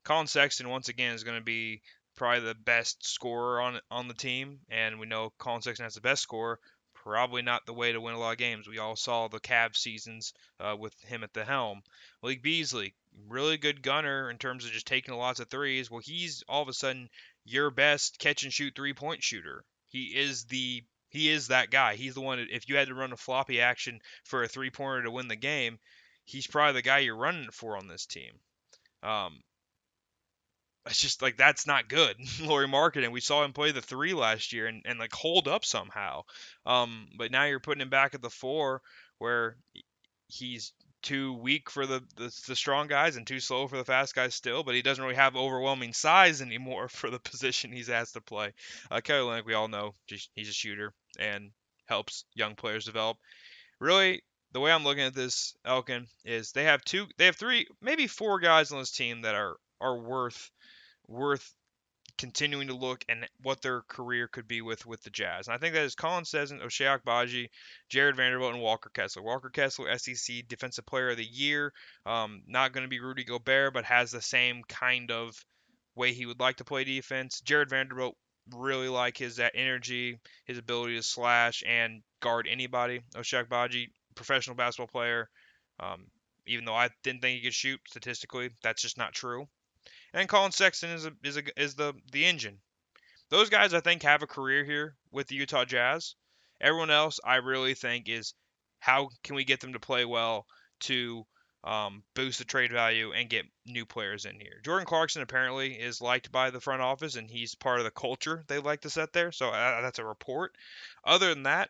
[0.03, 1.81] Collin Sexton, once again, is going to be
[2.15, 6.01] probably the best scorer on on the team, and we know Collin Sexton has the
[6.01, 6.59] best score
[7.09, 8.67] probably not the way to win a lot of games.
[8.67, 11.81] We all saw the Cavs seasons uh, with him at the helm.
[12.21, 12.93] Malik Beasley,
[13.27, 15.89] really good gunner in terms of just taking lots of threes.
[15.89, 17.09] Well, he's all of a sudden
[17.45, 19.63] your best catch and shoot three point shooter.
[19.87, 21.95] He is the he is that guy.
[21.95, 22.45] He's the one.
[22.51, 25.35] If you had to run a floppy action for a three pointer to win the
[25.35, 25.79] game,
[26.25, 28.33] he's probably the guy you're running for on this team.
[29.01, 29.41] Um,
[30.89, 32.15] it's just like that's not good.
[32.41, 35.63] Lauri and we saw him play the three last year and, and like hold up
[35.63, 36.23] somehow.
[36.65, 38.81] Um, but now you're putting him back at the four
[39.19, 39.57] where
[40.27, 44.15] he's too weak for the, the, the strong guys and too slow for the fast
[44.15, 48.13] guys still, but he doesn't really have overwhelming size anymore for the position he's asked
[48.13, 48.53] to play.
[48.91, 51.51] Uh, Kelly Olynyk, we all know he's a shooter and
[51.85, 53.17] helps young players develop.
[53.79, 54.21] Really,
[54.51, 58.07] the way I'm looking at this, Elkin, is they have two, they have three, maybe
[58.07, 60.51] four guys on this team that are are worth
[61.09, 61.53] worth
[62.17, 65.47] continuing to look and what their career could be with with the Jazz.
[65.47, 67.47] And I think that is Collin Sexton, Ochai Agbaji,
[67.89, 69.23] Jarred Vanderbilt, and Walker Kessler.
[69.23, 71.71] Walker Kessler, SEC Defensive Player of the Year.
[72.05, 75.33] Um, not going to be Rudy Gobert, but has the same kind of
[75.95, 77.41] way he would like to play defense.
[77.41, 78.15] Jarred Vanderbilt
[78.53, 83.01] really like his that energy, his ability to slash and guard anybody.
[83.15, 85.29] Ochai Agbaji, professional basketball player.
[85.79, 86.07] Um,
[86.45, 89.47] even though I didn't think he could shoot statistically, that's just not true
[90.13, 92.59] and Collin Sexton is a, is a, is the the engine.
[93.29, 96.15] Those guys I think have a career here with the Utah Jazz.
[96.61, 98.33] Everyone else I really think is
[98.79, 100.45] how can we get them to play well
[100.81, 101.25] to
[101.63, 104.61] um, boost the trade value and get new players in here.
[104.63, 108.43] Jordan Clarkson apparently is liked by the front office and he's part of the culture
[108.47, 109.31] they like to set there.
[109.31, 110.55] So uh, that's a report.
[111.03, 111.69] Other than that,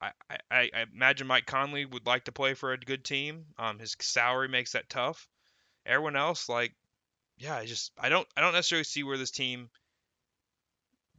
[0.00, 3.46] I, I, I, imagine Mike Conley would like to play for a good team.
[3.58, 5.28] Um, his salary makes that tough.
[5.86, 6.74] Everyone else, like
[7.36, 9.70] yeah, I just I don't I don't necessarily see where this team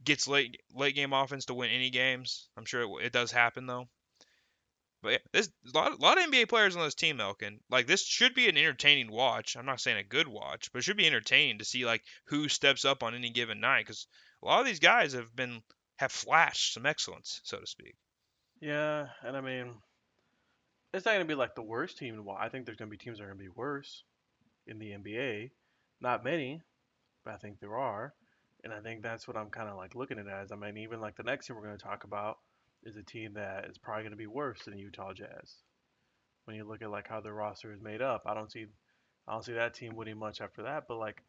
[0.04, 2.48] gets late late game offense to win any games.
[2.56, 3.88] I'm sure it, it does happen though.
[5.02, 7.60] But yeah, there's a lot, a lot of NBA players on this team, Elkin.
[7.70, 9.56] Like this should be an entertaining watch.
[9.56, 12.48] I'm not saying a good watch, but it should be entertaining to see like who
[12.48, 14.06] steps up on any given night because
[14.42, 15.62] a lot of these guys have been
[15.96, 17.94] have flashed some excellence, so to speak.
[18.60, 19.74] Yeah, and I mean,
[20.92, 22.30] it's not gonna be like the worst team to.
[22.30, 24.02] I think there's gonna be teams that are gonna be worse
[24.66, 25.50] in the NBA.
[26.00, 26.62] Not many,
[27.24, 28.14] but I think there are.
[28.64, 30.52] And I think that's what I'm kind of like looking at it as.
[30.52, 32.38] I mean, even like the next team we're going to talk about
[32.84, 35.56] is a team that is probably going to be worse than the Utah Jazz.
[36.44, 38.66] When you look at like how their roster is made up, I don't see,
[39.26, 40.84] I don't see that team winning much after that.
[40.88, 41.22] But like,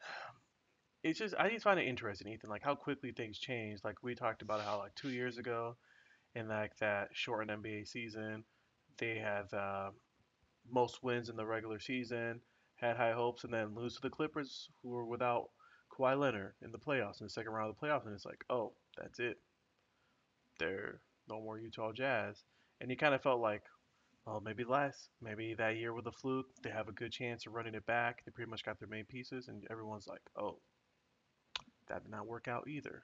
[1.02, 3.80] it's just I just find it interesting, Ethan, like how quickly things change.
[3.84, 5.76] Like we talked about how like two years ago,
[6.34, 8.44] in like that shortened NBA season,
[8.98, 9.90] they had uh,
[10.70, 12.40] most wins in the regular season
[12.82, 15.50] had high hopes and then lose to the Clippers, who were without
[15.90, 18.44] Kawhi Leonard in the playoffs in the second round of the playoffs, and it's like,
[18.50, 19.38] oh, that's it.
[20.58, 22.42] They're no more Utah Jazz,
[22.80, 23.62] and you kind of felt like
[24.26, 25.08] well, maybe less.
[25.20, 28.24] Maybe that year with the fluke, they have a good chance of running it back.
[28.24, 30.58] They pretty much got their main pieces, and everyone's like, oh,
[31.88, 33.02] that did not work out either.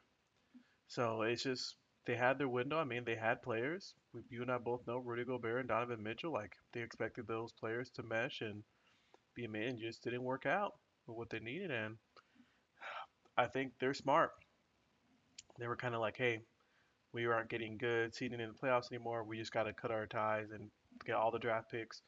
[0.87, 2.79] So it's just they had their window.
[2.79, 3.95] I mean, they had players.
[4.31, 6.33] You and I both know Rudy Gobert and Donovan Mitchell.
[6.33, 8.63] Like they expected those players to mesh and
[9.45, 10.75] a man, just didn't work out
[11.07, 11.71] with what they needed.
[11.71, 11.97] And
[13.37, 14.33] I think they're smart.
[15.59, 16.41] They were kind of like, hey,
[17.13, 19.25] we aren't getting good seeding in the playoffs anymore.
[19.25, 20.71] We just got to cut our ties and
[21.05, 22.03] get all the draft picks.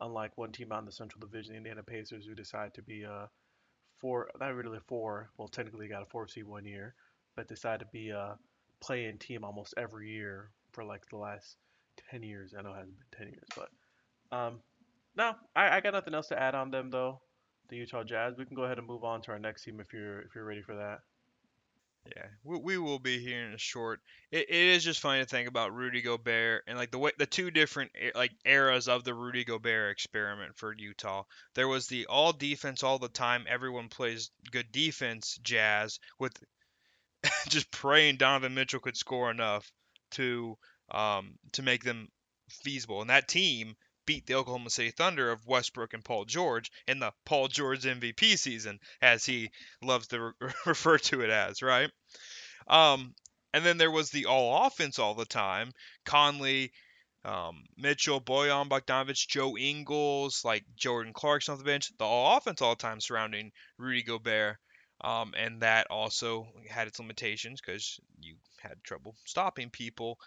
[0.00, 3.02] Unlike one team out in the Central Division, the Indiana Pacers, who decide to be
[3.02, 3.28] a
[3.98, 6.94] four, not really four, well, technically got a four seed one year,
[7.34, 8.36] but decide to be a
[8.80, 11.56] play-in team almost every year for like the last
[12.10, 12.54] 10 years.
[12.56, 14.60] I know it hasn't been 10 years, but um,
[15.16, 17.20] no, I, I got nothing else to add on them though.
[17.68, 18.34] The Utah Jazz.
[18.38, 20.44] We can go ahead and move on to our next team if you're if you're
[20.44, 21.00] ready for that.
[22.14, 24.00] Yeah, we, we will be here in a short.
[24.30, 27.26] It, it is just funny to think about Rudy Gobert and like the way the
[27.26, 31.24] two different like eras of the Rudy Gobert experiment for Utah.
[31.54, 36.32] There was the all defense all the time, everyone plays good defense Jazz with
[37.48, 39.70] just praying Donovan Mitchell could score enough
[40.12, 40.56] to
[40.90, 42.08] um to make them
[42.48, 43.00] feasible.
[43.00, 43.74] And that team
[44.06, 48.38] beat the Oklahoma City Thunder of Westbrook and Paul George in the Paul George MVP
[48.38, 49.50] season, as he
[49.82, 51.90] loves to re- refer to it as, right?
[52.68, 53.14] Um,
[53.52, 55.72] and then there was the all offense all the time.
[56.04, 56.72] Conley,
[57.24, 61.90] um, Mitchell, Bojan Bogdanovic, Joe Ingles, like Jordan Clarkson off the bench.
[61.98, 64.58] The all offense all the time surrounding Rudy Gobert.
[65.00, 70.18] Um, and that also had its limitations because you had trouble stopping people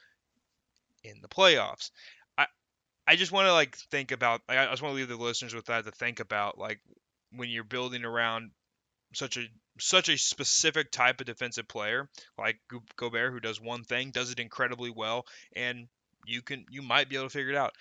[1.03, 1.91] in the playoffs.
[3.09, 4.41] I just want to like think about.
[4.47, 6.79] I just want to leave the listeners with that to think about, like
[7.31, 8.51] when you're building around
[9.15, 9.45] such a
[9.79, 12.59] such a specific type of defensive player like
[12.97, 15.87] Gobert who does one thing, does it incredibly well, and
[16.27, 17.71] you can you might be able to figure it out.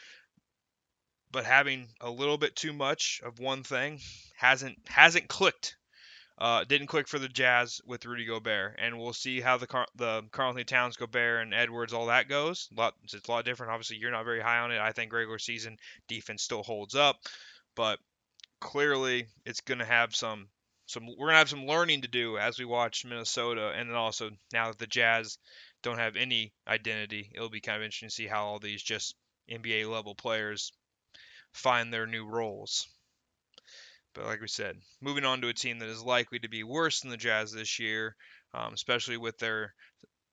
[1.30, 4.00] But having a little bit too much of one thing
[4.38, 5.76] hasn't hasn't clicked.
[6.38, 9.88] Uh, didn't click for the Jazz with Rudy Gobert, and we'll see how the Car-
[9.96, 12.68] the Karl-Anthony Towns, Gobert, and Edwards all that goes.
[12.72, 13.72] A lot, it's a lot different.
[13.72, 14.78] Obviously, you're not very high on it.
[14.78, 17.16] I think regular season defense still holds up,
[17.74, 17.98] but
[18.60, 20.48] clearly it's going to have some
[20.86, 23.96] some we're going to have some learning to do as we watch Minnesota and then
[23.96, 25.38] also now that the Jazz
[25.82, 29.14] don't have any identity, it'll be kind of interesting to see how all these just
[29.50, 30.72] NBA level players
[31.52, 32.88] find their new roles.
[34.14, 37.00] But like we said, moving on to a team that is likely to be worse
[37.00, 38.16] than the Jazz this year,
[38.54, 39.74] um, especially with their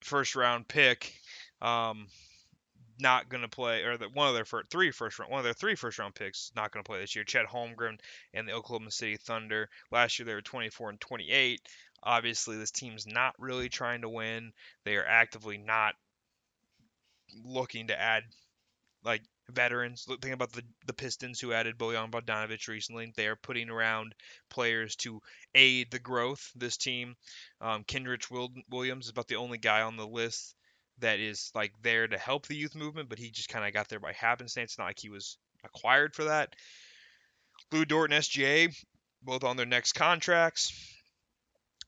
[0.02, 1.12] first round pick.
[1.60, 2.08] Um,
[2.98, 5.52] not going to play, or one of their first, three first round, one of their
[5.52, 7.24] three first round picks not going to play this year.
[7.24, 7.98] Chet Holmgren
[8.32, 9.68] and the Oklahoma City Thunder.
[9.90, 11.60] Last year they were 24 and 28.
[12.02, 14.52] Obviously, this team's not really trying to win.
[14.84, 15.94] They are actively not
[17.44, 18.24] looking to add
[19.04, 20.06] like veterans.
[20.20, 23.12] Think about the the Pistons who added Bojan Bogdanovic recently.
[23.16, 24.14] They are putting around
[24.50, 25.20] players to
[25.54, 26.50] aid the growth.
[26.54, 27.14] This team,
[27.60, 28.30] um, Kenrich
[28.70, 30.54] Williams is about the only guy on the list
[30.98, 33.88] that is like there to help the youth movement, but he just kind of got
[33.88, 34.78] there by happenstance.
[34.78, 36.54] Not like he was acquired for that.
[37.72, 38.74] Lu Dort and SGA,
[39.22, 40.72] both on their next contracts,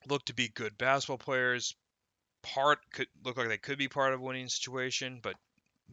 [0.08, 1.74] look to be good basketball players.
[2.42, 5.34] Part could look like they could be part of a winning situation, but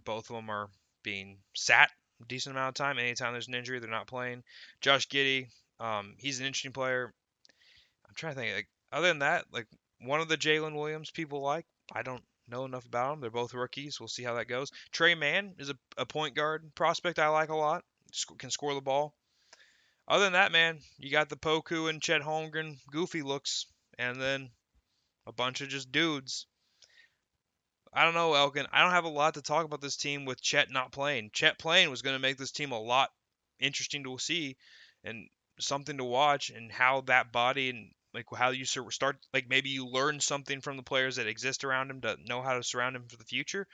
[0.04, 0.70] both of them are
[1.06, 1.90] being sat
[2.22, 3.00] a decent amount of time.
[3.00, 4.44] Anytime there's an injury, they're not playing.
[4.82, 5.48] Josh Giddey,
[5.80, 7.14] um, he's an interesting player.
[8.08, 8.56] I'm trying to think.
[8.56, 9.68] Like other than that, like
[10.02, 11.66] one of the Jalen Williams people like.
[11.94, 13.22] I don't know enough about them.
[13.22, 14.00] They're both rookies.
[14.00, 14.72] We'll see how that goes.
[14.92, 17.84] Tre Mann is a, a point guard prospect I like a lot.
[18.12, 19.14] Sc- can score the ball.
[20.08, 23.66] Other than that, man, you got the Poku and Chet Holmgren goofy looks,
[23.98, 24.52] and then
[25.26, 26.46] a bunch of just dudes.
[27.96, 28.68] I don't know, Elkin.
[28.74, 31.30] I don't have a lot to talk about this team with Chet not playing.
[31.32, 33.10] Chet playing was going to make this team a lot
[33.60, 34.58] interesting to see
[35.06, 35.30] and
[35.60, 39.88] something to watch, and how that body and like how you start like maybe you
[39.88, 43.06] learn something from the players that exist around him to know how to surround him
[43.08, 43.66] for the future.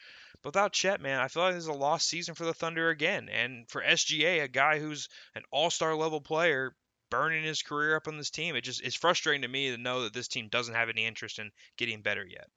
[0.44, 2.90] But without Chet, man, I feel like this is a lost season for the Thunder
[2.90, 3.28] again.
[3.30, 6.76] And for SGA, a guy who's an all-star level player,
[7.10, 10.04] burning his career up on this team, it just it's frustrating to me to know
[10.04, 12.48] that this team doesn't have any interest in getting better yet.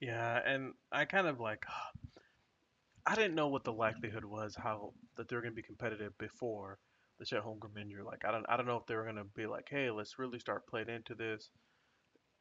[0.00, 1.64] Yeah, and I kind of like
[3.06, 6.78] I didn't know what the likelihood was how that they're going to be competitive before
[7.18, 8.02] the Chet Holmgren injury.
[8.02, 10.38] Like I don't I don't know if they were gonna be like, hey, let's really
[10.38, 11.50] start playing into this.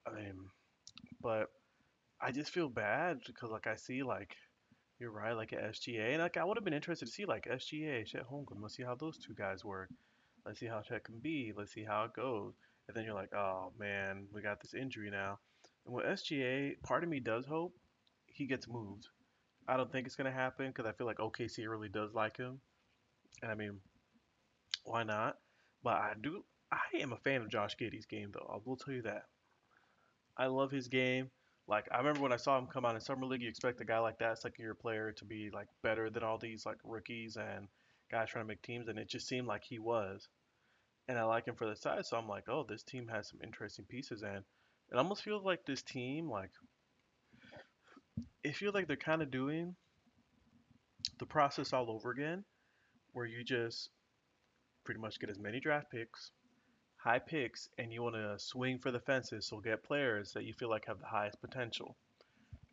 [0.08, 0.36] I mean,
[1.22, 1.48] but
[2.22, 4.36] I just feel bad because like I see like
[5.00, 7.46] you're right, like at SGA, and like I would have been interested to see like
[7.46, 8.62] SGA, Chet Holmgren.
[8.62, 9.90] Let's see how those two guys work.
[10.46, 11.54] Let's see how Chet can be.
[11.56, 12.54] Let's see how it goes.
[12.88, 15.40] And then you're like, oh man, we got this injury now.
[15.90, 17.76] And with SGA, part of me does hope
[18.28, 19.08] he gets moved.
[19.68, 22.62] I don't think it's gonna happen because I feel like OKC really does like him
[23.42, 23.82] And I mean,
[24.86, 25.38] why not?
[25.84, 26.46] But I do.
[26.72, 28.48] I am a fan of Josh Giddey's game, though.
[28.54, 29.26] I will tell you that.
[30.38, 31.32] I love his game.
[31.68, 33.86] Like I remember when I saw him come out in summer league, you expect a
[33.86, 37.38] guy like that, second year player, to be like better than all these like rookies
[37.38, 37.68] and
[38.12, 40.30] guys trying to make teams, and it just seemed like he was.
[41.08, 43.42] And I like him for the size, so I'm like, oh, this team has some
[43.44, 44.46] interesting pieces, and
[44.92, 46.52] it almost feels like this team, like
[48.44, 49.76] it feels like they're kind of doing
[51.20, 52.44] the process all over again,
[53.14, 53.90] where you just
[54.84, 56.32] pretty much get as many draft picks,
[56.98, 60.54] high picks, and you want to swing for the fences, so get players that you
[60.54, 61.96] feel like have the highest potential,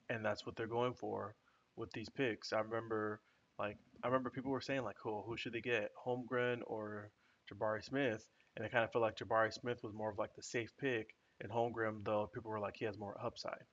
[0.08, 1.34] and that's what they're going for
[1.76, 2.52] with these picks.
[2.52, 3.20] I remember,
[3.58, 7.10] like, I remember people were saying like, "Oh, who should they get, Holmgren or
[7.50, 8.24] Jabari Smith?"
[8.56, 11.14] And I kind of felt like Jabari Smith was more of like the safe pick,
[11.40, 13.64] and Holmgren, though, people were like, he has more upside.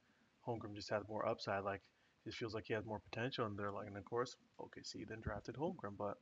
[0.47, 1.63] Holmgren just has more upside.
[1.63, 1.81] Like,
[2.25, 5.21] it feels like he has more potential, and they're like, and of course, OKC then
[5.21, 6.17] drafted Holmgren, but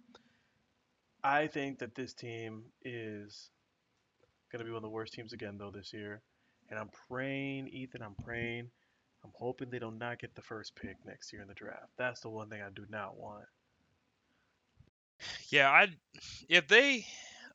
[1.23, 3.49] I think that this team is
[4.51, 6.21] going to be one of the worst teams again, though, this year.
[6.69, 8.69] And I'm praying, Ethan, I'm praying,
[9.23, 11.89] I'm hoping they do not not get the first pick next year in the draft.
[11.97, 13.45] That's the one thing I do not want.
[15.49, 15.89] Yeah, I
[16.49, 17.06] if they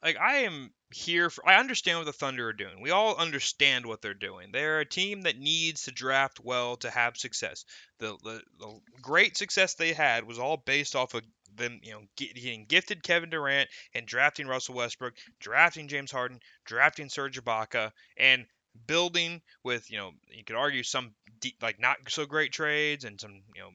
[0.03, 2.81] like I am here for I understand what the Thunder are doing.
[2.81, 4.51] We all understand what they're doing.
[4.53, 7.65] They're a team that needs to draft well to have success.
[7.99, 11.23] The the, the great success they had was all based off of
[11.57, 17.09] them, you know, getting gifted Kevin Durant and drafting Russell Westbrook, drafting James Harden, drafting
[17.09, 18.47] Serge Ibaka, and
[18.87, 23.21] building with, you know, you could argue some deep, like not so great trades and
[23.21, 23.71] some, you know,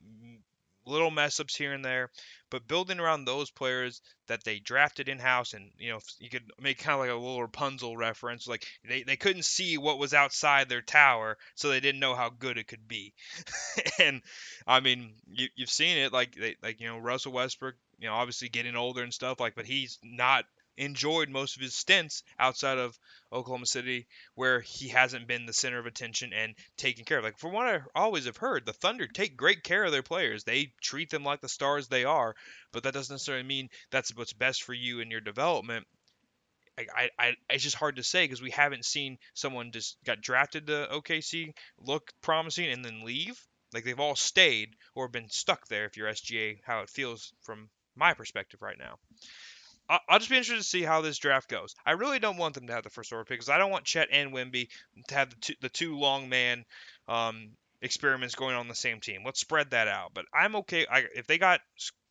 [0.85, 2.09] little mess ups here and there,
[2.49, 6.43] but building around those players that they drafted in house, and you know you could
[6.59, 10.13] make kind of like a little Rapunzel reference, like they, they couldn't see what was
[10.13, 13.13] outside their tower, so they didn't know how good it could be.
[13.99, 14.21] and
[14.67, 18.13] I mean, you, you've seen it, like they, like you know Russell Westbrook, you know
[18.13, 20.45] obviously getting older and stuff, like, but he's not
[20.81, 22.97] enjoyed most of his stints outside of
[23.31, 27.23] Oklahoma City, where he hasn't been the center of attention and taken care of.
[27.23, 30.43] Like from what I always have heard, the Thunder take great care of their players.
[30.43, 32.35] They treat them like the stars they are,
[32.71, 35.85] but that doesn't necessarily mean that's what's best for you in your development.
[36.79, 40.67] I, I, it's just hard to say because we haven't seen someone just got drafted
[40.67, 43.39] to OKC, look promising, and then leave.
[43.71, 45.85] Like they've all stayed or been stuck there.
[45.85, 48.97] If you're SGA, how it feels from my perspective right now.
[50.07, 51.75] I'll just be interested to see how this draft goes.
[51.85, 53.85] I really don't want them to have the first overall pick because I don't want
[53.85, 54.69] Chet and Wemby
[55.07, 56.65] to have the two, the two long man
[57.07, 57.51] um,
[57.81, 59.23] experiments going on the same team.
[59.25, 60.11] Let's spread that out.
[60.13, 61.59] But I'm okay I, if they got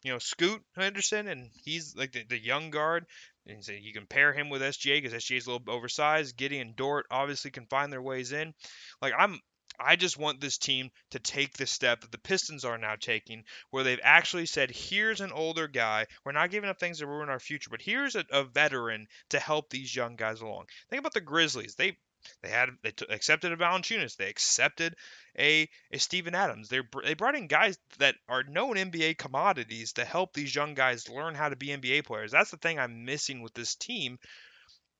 [0.03, 3.07] you know Scoot Henderson and he's like the, the young guard.
[3.47, 6.37] And so you can pair him with SGA because SGA is a little oversized.
[6.37, 8.53] Giddey Dort obviously can find their ways in.
[9.01, 9.41] Like I'm
[9.81, 13.45] I just want this team to take the step that the Pistons are now taking,
[13.71, 16.07] where they've actually said, here's an older guy.
[16.25, 19.41] We're not giving up things to ruin our future, but here's a, a veteran to
[19.41, 20.67] help these young guys along.
[20.89, 21.75] Think about the Grizzlies.
[21.75, 21.97] They
[22.43, 24.17] they had they t- accepted a Valanciunas.
[24.17, 24.95] They accepted
[25.39, 26.69] a a Steven Adams.
[26.69, 31.09] They they brought in guys that are known NBA commodities to help these young guys
[31.09, 32.31] learn how to be NBA players.
[32.31, 34.19] That's the thing I'm missing with this team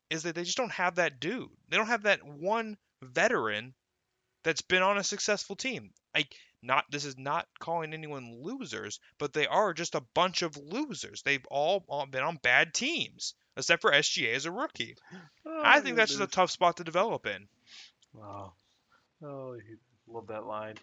[0.09, 1.51] is that they just don't have that dude.
[1.69, 3.75] They don't have that one veteran
[4.43, 5.91] that's been on a successful team.
[6.15, 6.27] I
[6.63, 11.23] not this is not calling anyone losers, but they are just a bunch of losers.
[11.23, 14.97] They've all, all been on bad teams, except for SGA as a rookie.
[15.47, 17.49] Oh, I think that's just a tough spot to develop in.
[18.13, 18.53] Wow.
[19.25, 19.57] Oh,
[20.07, 20.77] love that line.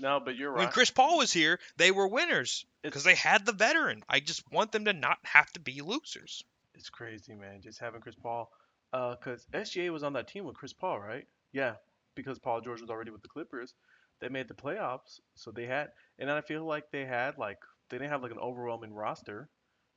[0.00, 0.60] No, but you're right.
[0.60, 4.04] When Chris Paul was here, they were winners because they had the veteran.
[4.08, 6.44] I just want them to not have to be losers.
[6.74, 7.60] It's crazy, man.
[7.62, 8.50] Just having Chris Paul.
[8.92, 11.26] Because uh, SGA was on that team with Chris Paul, right?
[11.56, 11.76] Yeah,
[12.14, 13.72] because Paul George was already with the Clippers,
[14.20, 15.20] they made the playoffs.
[15.36, 15.88] So they had,
[16.18, 17.56] and I feel like they had like
[17.88, 19.48] they didn't have like an overwhelming roster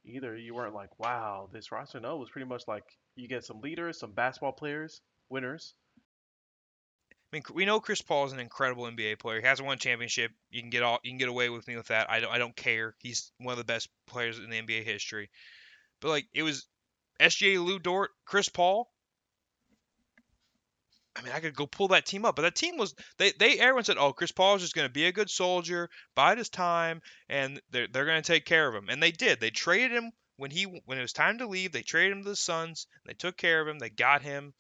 [0.06, 0.38] either.
[0.38, 2.00] You weren't like, wow, this roster.
[2.00, 2.86] No, it was pretty much like
[3.18, 5.74] you get some leaders, some basketball players, winners.
[7.12, 9.42] I mean, we know Chris Paul is an incredible NBA player.
[9.42, 10.32] He hasn't won a championship.
[10.52, 12.10] You can get all, you can get away with me with that.
[12.10, 12.96] I don't, I don't care.
[13.00, 15.30] He's one of the best players in the NBA history.
[16.00, 16.68] But like, it was
[17.20, 18.90] SGA, Lu Dort, Chris Paul,
[21.16, 23.60] I mean, I could go pull that team up, but that team was they they
[23.60, 26.50] everyone said, oh, Chris Paul is just going to be a good soldier, bide his
[26.50, 29.40] time, and they're they're going to take care of him, and they did.
[29.40, 31.72] They traded him when he when it was time to leave.
[31.72, 32.88] They traded him to the Suns.
[33.06, 33.80] They took care of him.
[33.80, 34.54] They got him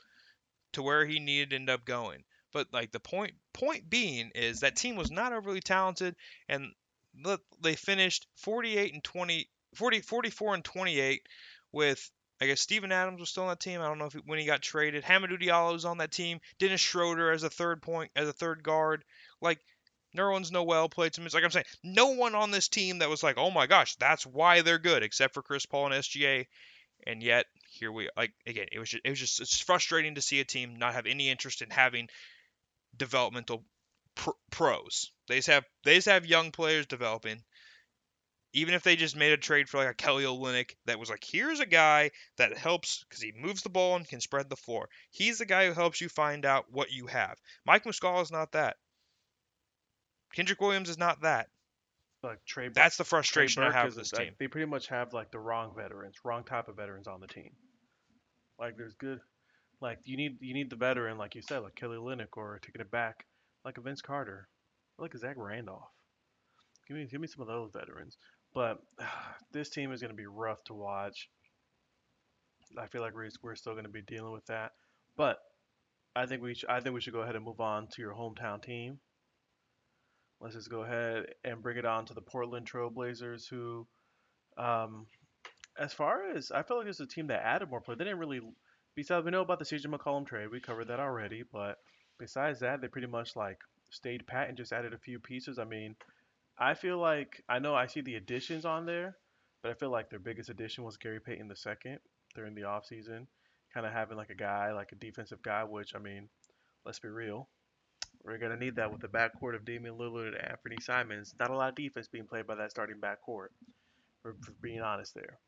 [0.74, 2.24] to where he needed to end up going.
[2.52, 6.16] But like the point point being is that team was not overly talented,
[6.48, 6.72] and
[7.62, 11.22] they finished 48 and 20, 40, 44 and 28
[11.72, 12.12] with
[12.42, 13.82] I guess Steven Adams was still on that team.
[13.82, 15.04] I don't know if when he got traded.
[15.04, 16.40] Hamidou Diallo was on that team.
[16.58, 19.04] Dennis Schroeder as a third point, as a third guard.
[19.42, 19.60] Like
[20.16, 21.28] Nerlens Noel played some.
[21.34, 24.26] Like I'm saying, no one on this team that was like, oh my gosh, that's
[24.26, 26.48] why they're good, except for Chris Paul and SGA.
[27.06, 28.68] And yet here we like again.
[28.72, 31.30] It was just, it was just it's frustrating to see a team not have any
[31.30, 32.10] interest in having
[32.96, 33.64] developmental
[34.16, 35.12] pr- pros.
[35.28, 37.44] They just have they just have young players developing.
[38.54, 41.24] Even if they just made a trade for like a Kelly Olynyk that was like,
[41.24, 44.90] here's a guy that helps because he moves the ball and can spread the floor.
[45.12, 47.38] He's the guy who helps you find out what you have.
[47.66, 48.78] Mike Muscala is not that.
[50.36, 51.48] Kenrich Williams is not that.
[52.24, 52.68] Like Trey.
[52.68, 54.34] Bur- That's the frustration I have with this like, team.
[54.40, 57.52] They pretty much have like the wrong veterans, wrong type of veterans on the team.
[58.60, 59.20] Like there's good,
[59.80, 62.82] like you need you need the veteran, like you said, like Kelly Olynyk, or taking
[62.82, 63.26] it back,
[63.64, 64.50] like a Vince Carter,
[64.98, 65.88] like a Zach Randolph.
[66.88, 68.18] Give me give me some of those veterans.
[68.54, 68.80] But
[69.52, 71.30] this team is going to be rough to watch.
[72.78, 74.74] I feel like we're, we're still going to be dealing with that.
[75.18, 75.40] But
[76.16, 78.14] I think we sh- I think we should go ahead and move on to your
[78.14, 79.00] hometown team.
[80.40, 83.86] Let's just go ahead and bring it on to the Portland Trailblazers, who,
[84.58, 85.08] um,
[85.78, 87.96] as far as I feel like it's a team that added more play.
[87.96, 88.42] They didn't really.
[88.96, 90.50] Besides, we know about the CJ McCollum trade.
[90.52, 91.44] We covered that already.
[91.52, 91.78] But
[92.18, 95.60] besides that, they pretty much like stayed pat and just added a few pieces.
[95.60, 95.96] I mean,
[96.60, 99.16] I feel like I know I see the additions on there,
[99.64, 101.98] but I feel like their biggest addition was Gary Payton II
[102.36, 103.28] during the offseason.
[103.74, 106.28] Kind of having like a guy, like a defensive guy, which I mean,
[106.86, 107.48] let's be real.
[108.24, 111.34] We're gonna need that with the backcourt of Damian Lillard and Anthony Simons.
[111.40, 113.50] Not a lot of defense being played by that starting backcourt.
[114.22, 115.40] For, for being honest there,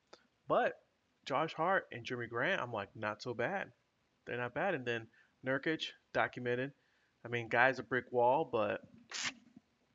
[0.47, 0.79] but
[1.25, 3.67] Josh Hart and Jerami Grant, I'm like not so bad.
[4.25, 4.75] They're not bad.
[4.75, 5.07] And then
[5.45, 6.71] Nurkic documented.
[7.25, 8.81] I mean, guy's a brick wall, but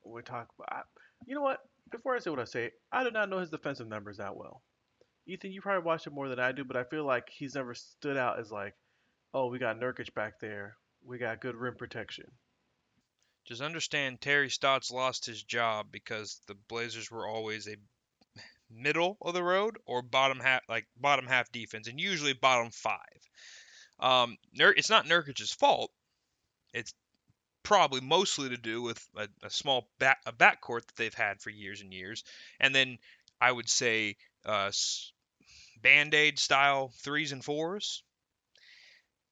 [0.05, 0.85] we talk about.
[1.25, 1.59] You know what?
[1.91, 4.61] Before I say what I say, I do not know his defensive numbers that well.
[5.25, 7.73] Ethan, you probably watch it more than I do, but I feel like he's never
[7.73, 8.73] stood out as like,
[9.33, 10.77] oh, we got Nurkic back there.
[11.05, 12.25] We got good rim protection.
[13.45, 17.75] Just understand Terry Stotts lost his job because the Blazers were always a
[18.69, 22.99] middle of the road or bottom half, like bottom half defense, and usually bottom five.
[23.99, 25.91] Um, it's not Nurkic's fault.
[26.73, 26.93] It's
[27.67, 31.49] probably mostly to do with a, a small back a backcourt that they've had for
[31.49, 32.23] years and years,
[32.61, 32.97] and then
[33.41, 34.15] I would say
[34.45, 34.71] uh,
[35.81, 38.03] band aid style threes and fours.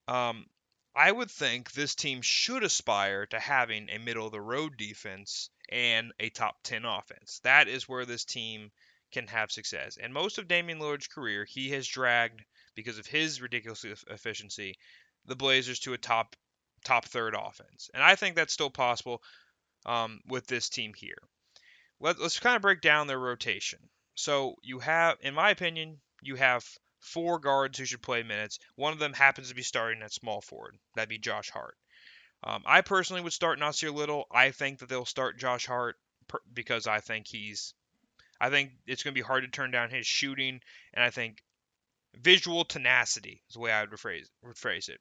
[0.09, 0.47] Um,
[0.93, 5.49] I would think this team should aspire to having a middle of the road defense
[5.69, 7.39] and a top 10 offense.
[7.43, 8.69] That is where this team
[9.13, 9.95] can have success.
[9.95, 12.43] And most of Damian Lillard's career, he has dragged
[12.75, 14.75] because of his ridiculous efficiency
[15.25, 16.35] the Blazers to a top
[16.85, 17.89] top third offense.
[17.93, 19.21] And I think that's still possible
[19.85, 21.17] um, with this team here.
[21.99, 23.79] Let, let's kind of break down their rotation.
[24.15, 26.65] So you have, in my opinion, you have
[27.01, 28.59] four guards who should play minutes.
[28.75, 30.77] One of them happens to be starting at small forward.
[30.95, 31.75] That'd be Josh Hart.
[32.43, 34.25] Um, I personally would start Nassir Little.
[34.31, 35.95] I think that they'll start Josh Hart
[36.27, 37.73] per, because I think he's.
[38.39, 40.59] I think it's going to be hard to turn down his shooting,
[40.93, 41.41] and I think
[42.21, 44.99] visual tenacity is the way I would rephrase, rephrase it.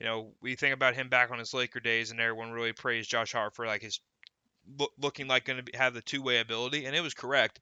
[0.00, 3.10] You know, we think about him back on his Laker days, and everyone really praised
[3.10, 4.00] Josh Hart for like his
[4.78, 7.60] look, looking like going to have the two-way ability, and it was correct.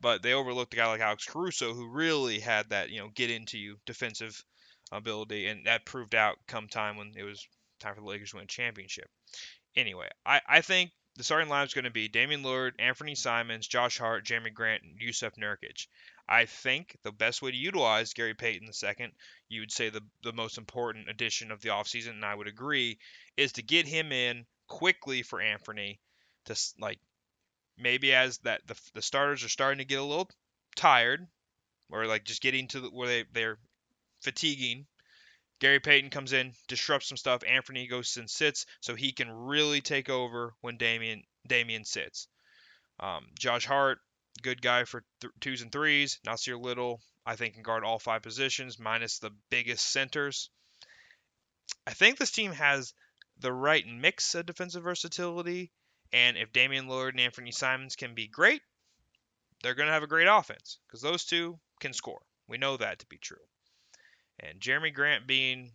[0.00, 3.30] But they overlooked a guy like Alex Caruso, who really had that you know get
[3.30, 4.42] into you defensive
[4.92, 7.46] ability, and that proved out come time when it was
[7.80, 9.08] time for the Lakers to win a championship.
[9.76, 13.66] Anyway, I, I think the starting lineup is going to be Damian Lillard, Anthony Simons,
[13.66, 15.86] Josh Hart, Jerami Grant, and Jusuf Nurkic.
[16.30, 19.08] I think the best way to utilize Gary Payton II,
[19.48, 22.98] you would say the, the most important addition of the offseason, and I would agree,
[23.36, 26.00] is to get him in quickly for Anthony
[26.44, 27.00] to like
[27.76, 30.30] maybe as that the, the starters are starting to get a little
[30.76, 31.26] tired
[31.90, 33.58] or like just getting to the, where they, they're
[34.22, 34.86] fatiguing
[35.60, 37.42] Gary Payton comes in, disrupts some stuff.
[37.46, 42.28] Anthony goes and sits, so he can really take over when Damian Damian sits.
[42.98, 43.98] Um, Josh Hart,
[44.42, 46.18] good guy for th- twos and threes.
[46.26, 50.50] Nassir Little, I think, can guard all five positions, minus the biggest centers.
[51.86, 52.94] I think this team has
[53.38, 55.72] the right mix of defensive versatility,
[56.12, 58.62] and if Damian Lillard and Anthony Simons can be great,
[59.62, 62.20] they're going to have a great offense because those two can score.
[62.48, 63.36] We know that to be true.
[64.40, 65.72] And Jerami Grant being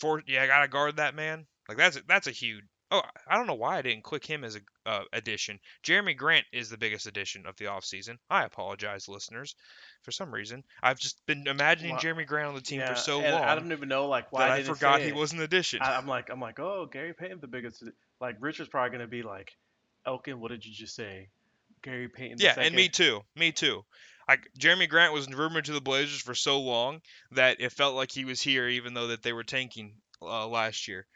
[0.00, 1.46] for yeah, I gotta guard that man.
[1.68, 2.64] Like that's a, that's a huge.
[2.90, 5.58] Oh, I don't know why I didn't click him as a uh, addition.
[5.82, 8.18] Jerami Grant is the biggest addition of the offseason.
[8.30, 9.56] I apologize, listeners.
[10.02, 13.00] For some reason, I've just been imagining Well, Jerami Grant on the team yeah, for
[13.00, 15.82] so and long I don't even know like why I forgot he was an addition.
[15.82, 17.82] I, I'm like I'm like oh Gary Payton the biggest.
[18.20, 19.56] Like Richard's probably gonna be like,
[20.06, 21.28] Elkin, what did you just say?
[21.82, 22.38] Gary Payton.
[22.38, 23.20] the yeah, and me too.
[23.34, 23.84] Me too.
[24.28, 27.00] Like Jerami Grant was rumored to the Blazers for so long
[27.32, 30.88] that it felt like he was here, even though that they were tanking uh, last
[30.88, 31.06] year.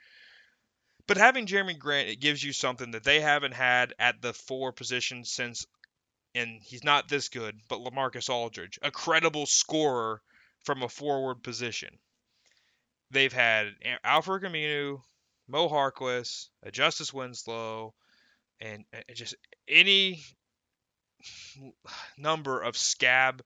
[1.10, 4.70] But having Jerami Grant, it gives you something that they haven't had at the four
[4.70, 5.66] position since,
[6.36, 10.22] and he's not this good, but LaMarcus Aldridge, a credible scorer
[10.62, 11.98] from a forward position.
[13.10, 15.02] They've had Alfred Aminu,
[15.48, 17.92] Mo Harkless, Justice Winslow,
[18.60, 19.34] and just
[19.66, 20.22] any
[22.16, 23.42] number of scab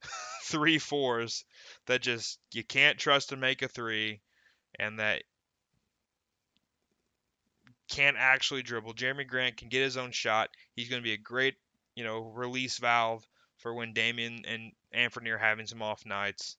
[0.44, 1.44] three fours
[1.88, 4.22] that just you can't trust to make a three
[4.78, 5.24] and that
[7.92, 8.94] can't actually dribble.
[8.94, 10.48] Jerami Grant can get his own shot.
[10.74, 11.56] He's going to be a great,
[11.94, 13.26] you know, release valve
[13.58, 16.56] for when Damian and Anthony are having some off nights.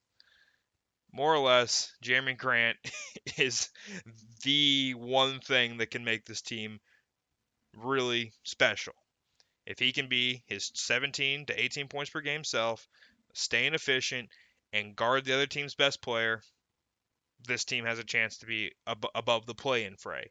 [1.12, 2.78] More or less, Jerami Grant
[3.38, 3.70] is
[4.44, 6.80] the one thing that can make this team
[7.76, 8.94] really special.
[9.66, 12.88] If he can be his 17 to 18 points per game self,
[13.34, 14.30] staying efficient,
[14.72, 16.42] and guard the other team's best player,
[17.48, 20.30] this team has a chance to be ab- above the play-in fray.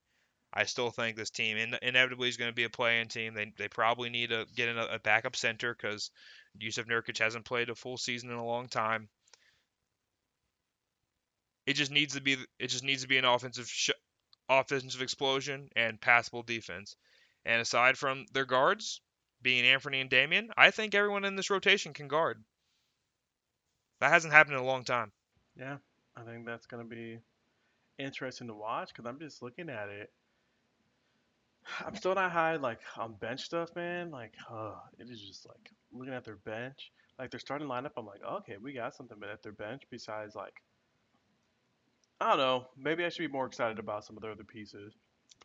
[0.55, 3.35] I still think this team in- inevitably is going to be a play-in team.
[3.35, 6.11] They, they probably need to get a, a backup center because
[6.59, 9.09] Jusuf Nurkic hasn't played a full season in a long time.
[11.67, 13.91] It just needs to be it just needs to be an offensive sh-
[14.49, 16.97] offensive explosion and passable defense.
[17.45, 19.01] And aside from their guards
[19.43, 22.43] being Anthony and Damian, I think everyone in this rotation can guard.
[24.01, 25.13] That hasn't happened in a long time.
[25.57, 25.77] Yeah,
[26.17, 27.21] I think that's going to be
[27.99, 30.11] interesting to watch because I'm just looking at it.
[31.85, 34.11] I'm still not high like on bench stuff, man.
[34.11, 37.93] Like, uh, it is just like looking at their bench, like their starting lineup.
[37.97, 40.55] I'm like, okay, we got something but at their bench besides like,
[42.21, 42.67] I don't know.
[42.77, 44.95] Maybe I should be more excited about some of their other pieces,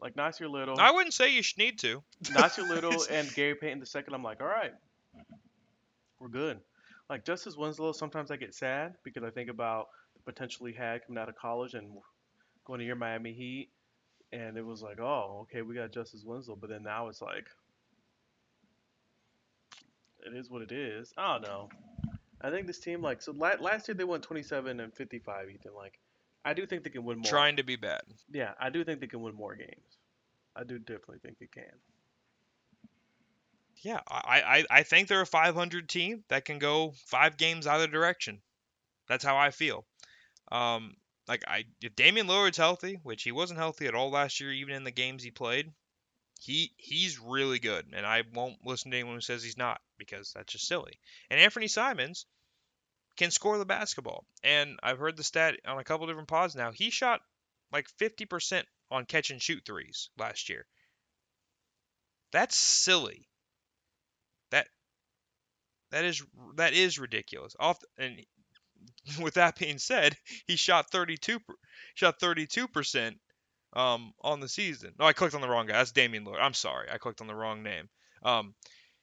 [0.01, 0.79] like Nassir Little.
[0.79, 2.03] I wouldn't say you should need to.
[2.23, 4.13] Nassir Little and Gary Payton the second.
[4.13, 4.73] I'm like, all right,
[6.19, 6.59] we're good.
[7.09, 11.05] Like Justice Winslow, sometimes I get sad because I think about the potential he had
[11.05, 11.89] coming out of college and
[12.65, 13.69] going to your Miami Heat,
[14.31, 17.47] and it was like, oh, okay, we got Justice Winslow, but then now it's like,
[20.25, 21.13] it is what it is.
[21.17, 21.69] I don't know.
[22.41, 25.71] I think this team, like, so la- last year they won 27 and 55, Ethan.
[25.75, 25.99] Like,
[26.45, 27.29] I do think they can win more.
[27.29, 28.01] Trying to be bad.
[28.31, 29.97] Yeah, I do think they can win more games.
[30.55, 31.73] I do definitely think they can.
[33.81, 37.87] Yeah, I, I, I think they're a 500 team that can go five games either
[37.87, 38.41] direction.
[39.07, 39.85] That's how I feel.
[40.51, 40.95] Um,
[41.27, 44.73] like I, if Damian Lillard's healthy, which he wasn't healthy at all last year, even
[44.73, 45.71] in the games he played,
[46.39, 50.31] he he's really good, and I won't listen to anyone who says he's not because
[50.33, 50.99] that's just silly.
[51.29, 52.25] And Anthony Simons
[53.17, 56.71] can score the basketball, and I've heard the stat on a couple different pods now.
[56.71, 57.21] He shot
[57.71, 60.65] like 50% on catch and shoot threes last year.
[62.31, 63.27] That's silly.
[64.51, 64.67] That
[65.91, 66.23] that is
[66.55, 67.55] that is ridiculous.
[67.59, 68.19] Off and
[69.21, 70.15] with that being said,
[70.47, 71.39] he shot 32
[71.95, 73.17] shot 32 percent
[73.73, 74.93] um, on the season.
[74.99, 75.73] No, I clicked on the wrong guy.
[75.73, 76.41] That's Damian Lillard.
[76.41, 77.89] I'm sorry, I clicked on the wrong name.
[78.23, 78.55] Um,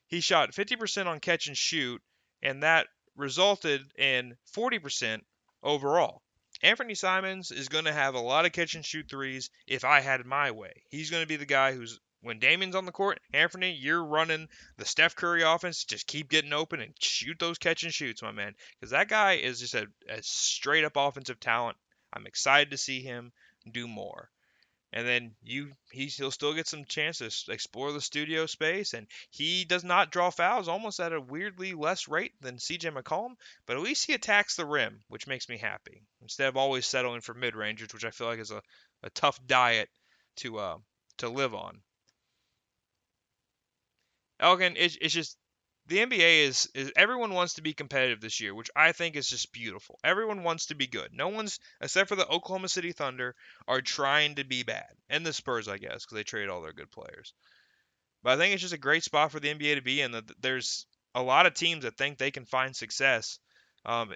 [0.06, 2.02] he shot 50% on catch and shoot,
[2.42, 5.20] and that resulted in 40%
[5.62, 6.22] overall.
[6.62, 10.00] Anthony Simons is going to have a lot of catch and shoot threes if I
[10.00, 10.82] had my way.
[10.88, 14.48] He's going to be the guy who's when Damian's on the court, Anthony, you're running
[14.78, 15.84] the Steph Curry offense.
[15.84, 18.54] Just keep getting open and shoot those catch and shoots, my man.
[18.80, 21.76] Because that guy is just a, a straight up offensive talent.
[22.14, 23.30] I'm excited to see him
[23.70, 24.30] do more.
[24.90, 29.66] And then you, he'll still get some chances to explore the studio space, and he
[29.66, 32.90] does not draw fouls almost at a weirdly less rate than C.J.
[32.90, 33.34] McCollum.
[33.66, 37.20] But at least he attacks the rim, which makes me happy instead of always settling
[37.20, 38.62] for mid rangers, which I feel like is a,
[39.02, 39.90] a tough diet
[40.36, 40.78] to uh,
[41.18, 41.82] to live on.
[44.40, 45.38] Elkin, it's, it's just
[45.86, 49.28] the NBA is, is everyone wants to be competitive this year, which I think is
[49.28, 49.98] just beautiful.
[50.02, 51.10] Everyone wants to be good.
[51.12, 53.34] No one's except for the Oklahoma City Thunder
[53.68, 56.72] are trying to be bad, and the Spurs, I guess, because they trade all their
[56.72, 57.34] good players.
[58.22, 60.12] But I think it's just a great spot for the NBA to be in.
[60.12, 63.38] That there's a lot of teams that think they can find success,
[63.84, 64.14] um,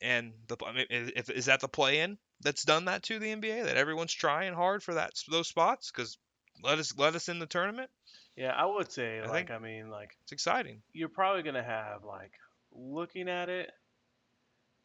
[0.00, 0.56] and the
[0.90, 4.82] if, is that the play-in that's done that to the NBA that everyone's trying hard
[4.82, 6.18] for that those spots because
[6.62, 7.90] let us let us in the tournament.
[8.36, 10.82] Yeah, I would say I like think- I mean like It's exciting.
[10.92, 12.32] you're probably gonna have like
[12.72, 13.70] looking at it,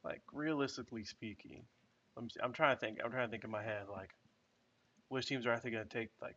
[0.04, 1.64] like realistically speaking.
[2.16, 2.40] Let me see.
[2.44, 3.00] I'm trying to think.
[3.04, 4.12] I'm trying to think in my head like
[5.08, 6.36] which teams are actually gonna take like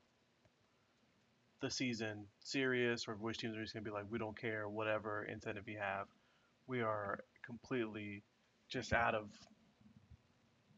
[1.61, 5.25] the season serious, or which teams are just gonna be like we don't care whatever
[5.25, 6.07] incentive you have.
[6.67, 8.23] We are completely
[8.69, 9.29] just out of.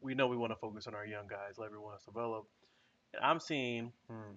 [0.01, 2.45] We know we want to focus on our young guys, let everyone else develop.
[3.13, 4.35] And I'm seeing hmm,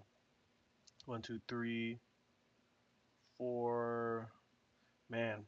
[1.09, 1.99] one, two, three,
[3.39, 4.31] four.
[5.11, 5.45] Man,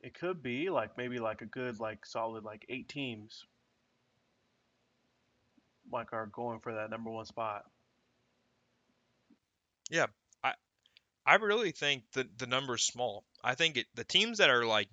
[0.00, 3.44] it could be like maybe like a good like solid like eight teams.
[5.90, 7.64] like are going for that number one spot.
[9.90, 10.06] Yeah,
[10.42, 10.52] I
[11.26, 13.24] I really think that the number's small.
[13.42, 14.88] I think it the teams that are like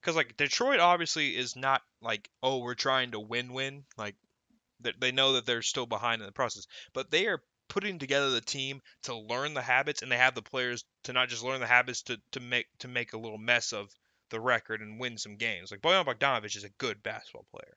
[0.00, 4.16] because like Detroit obviously is not like oh we're trying to win-win like
[4.80, 8.30] they, they know that they're still behind in the process, but they are putting together
[8.30, 11.60] the team to learn the habits and they have the players to not just learn
[11.60, 13.88] the habits to, to make to make a little mess of
[14.30, 15.70] the record and win some games.
[15.70, 17.76] Like Bojan Bogdanovic is a good basketball player.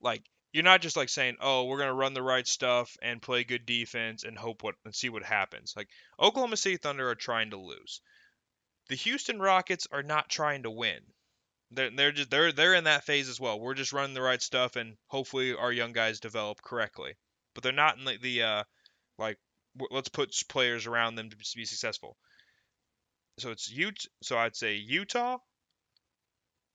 [0.00, 0.22] Like
[0.52, 3.66] you're not just like saying, "Oh, we're gonna run the right stuff and play good
[3.66, 5.88] defense and hope what and see what happens." Like
[6.18, 8.02] Oklahoma City Thunder are trying to lose.
[8.88, 11.00] The Houston Rockets are not trying to win.
[11.70, 13.58] They're, they're just they're they're in that phase as well.
[13.58, 17.14] We're just running the right stuff and hopefully our young guys develop correctly.
[17.54, 18.64] But they're not in the, the uh,
[19.20, 19.38] like
[19.90, 22.16] let's put players around them to be successful.
[23.38, 24.08] So it's Utah.
[24.22, 25.38] So I'd say Utah,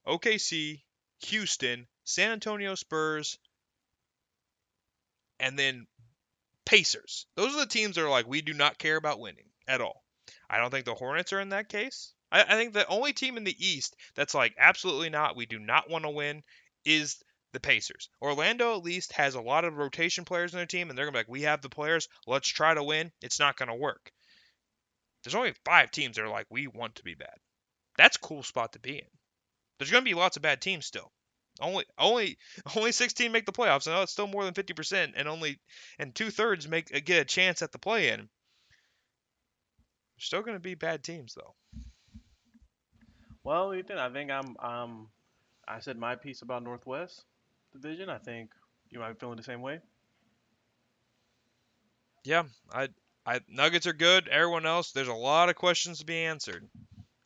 [0.07, 0.81] OKC,
[1.27, 3.37] Houston, San Antonio Spurs,
[5.39, 5.87] and then
[6.65, 7.27] Pacers.
[7.35, 10.03] Those are the teams that are like we do not care about winning at all.
[10.49, 12.13] I don't think the Hornets are in that case.
[12.31, 15.59] I, I think the only team in the East that's like absolutely not, we do
[15.59, 16.43] not want to win,
[16.83, 17.17] is
[17.55, 18.09] the Pacers.
[18.21, 21.13] Orlando at least has a lot of rotation players in their team, and they're gonna
[21.13, 23.11] be like, we have the players, let's try to win.
[23.21, 24.11] It's not gonna work.
[25.23, 27.33] There's only five teams that are like, we want to be bad.
[27.97, 29.07] That's a cool spot to be in.
[29.79, 31.11] There's gonna be lots of bad teams still.
[31.61, 32.37] Only only
[32.75, 33.87] only 16 make the playoffs.
[33.87, 35.59] Know it's still more than 50%, and only
[35.97, 38.17] and two thirds make get a chance at the play-in.
[38.17, 38.29] There's
[40.25, 41.55] still going to be bad teams though.
[43.43, 45.07] Well, Ethan, I think I'm um
[45.67, 47.23] I said my piece about Northwest
[47.81, 48.09] Division.
[48.09, 48.51] I think
[48.89, 49.79] you might be feeling the same way.
[52.23, 52.89] Yeah, I
[53.25, 54.27] I Nuggets are good.
[54.27, 56.67] Everyone else, there's a lot of questions to be answered,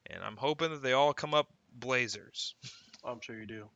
[0.10, 2.56] and I'm hoping that they all come up Blazers.
[3.04, 3.70] I'm sure you do.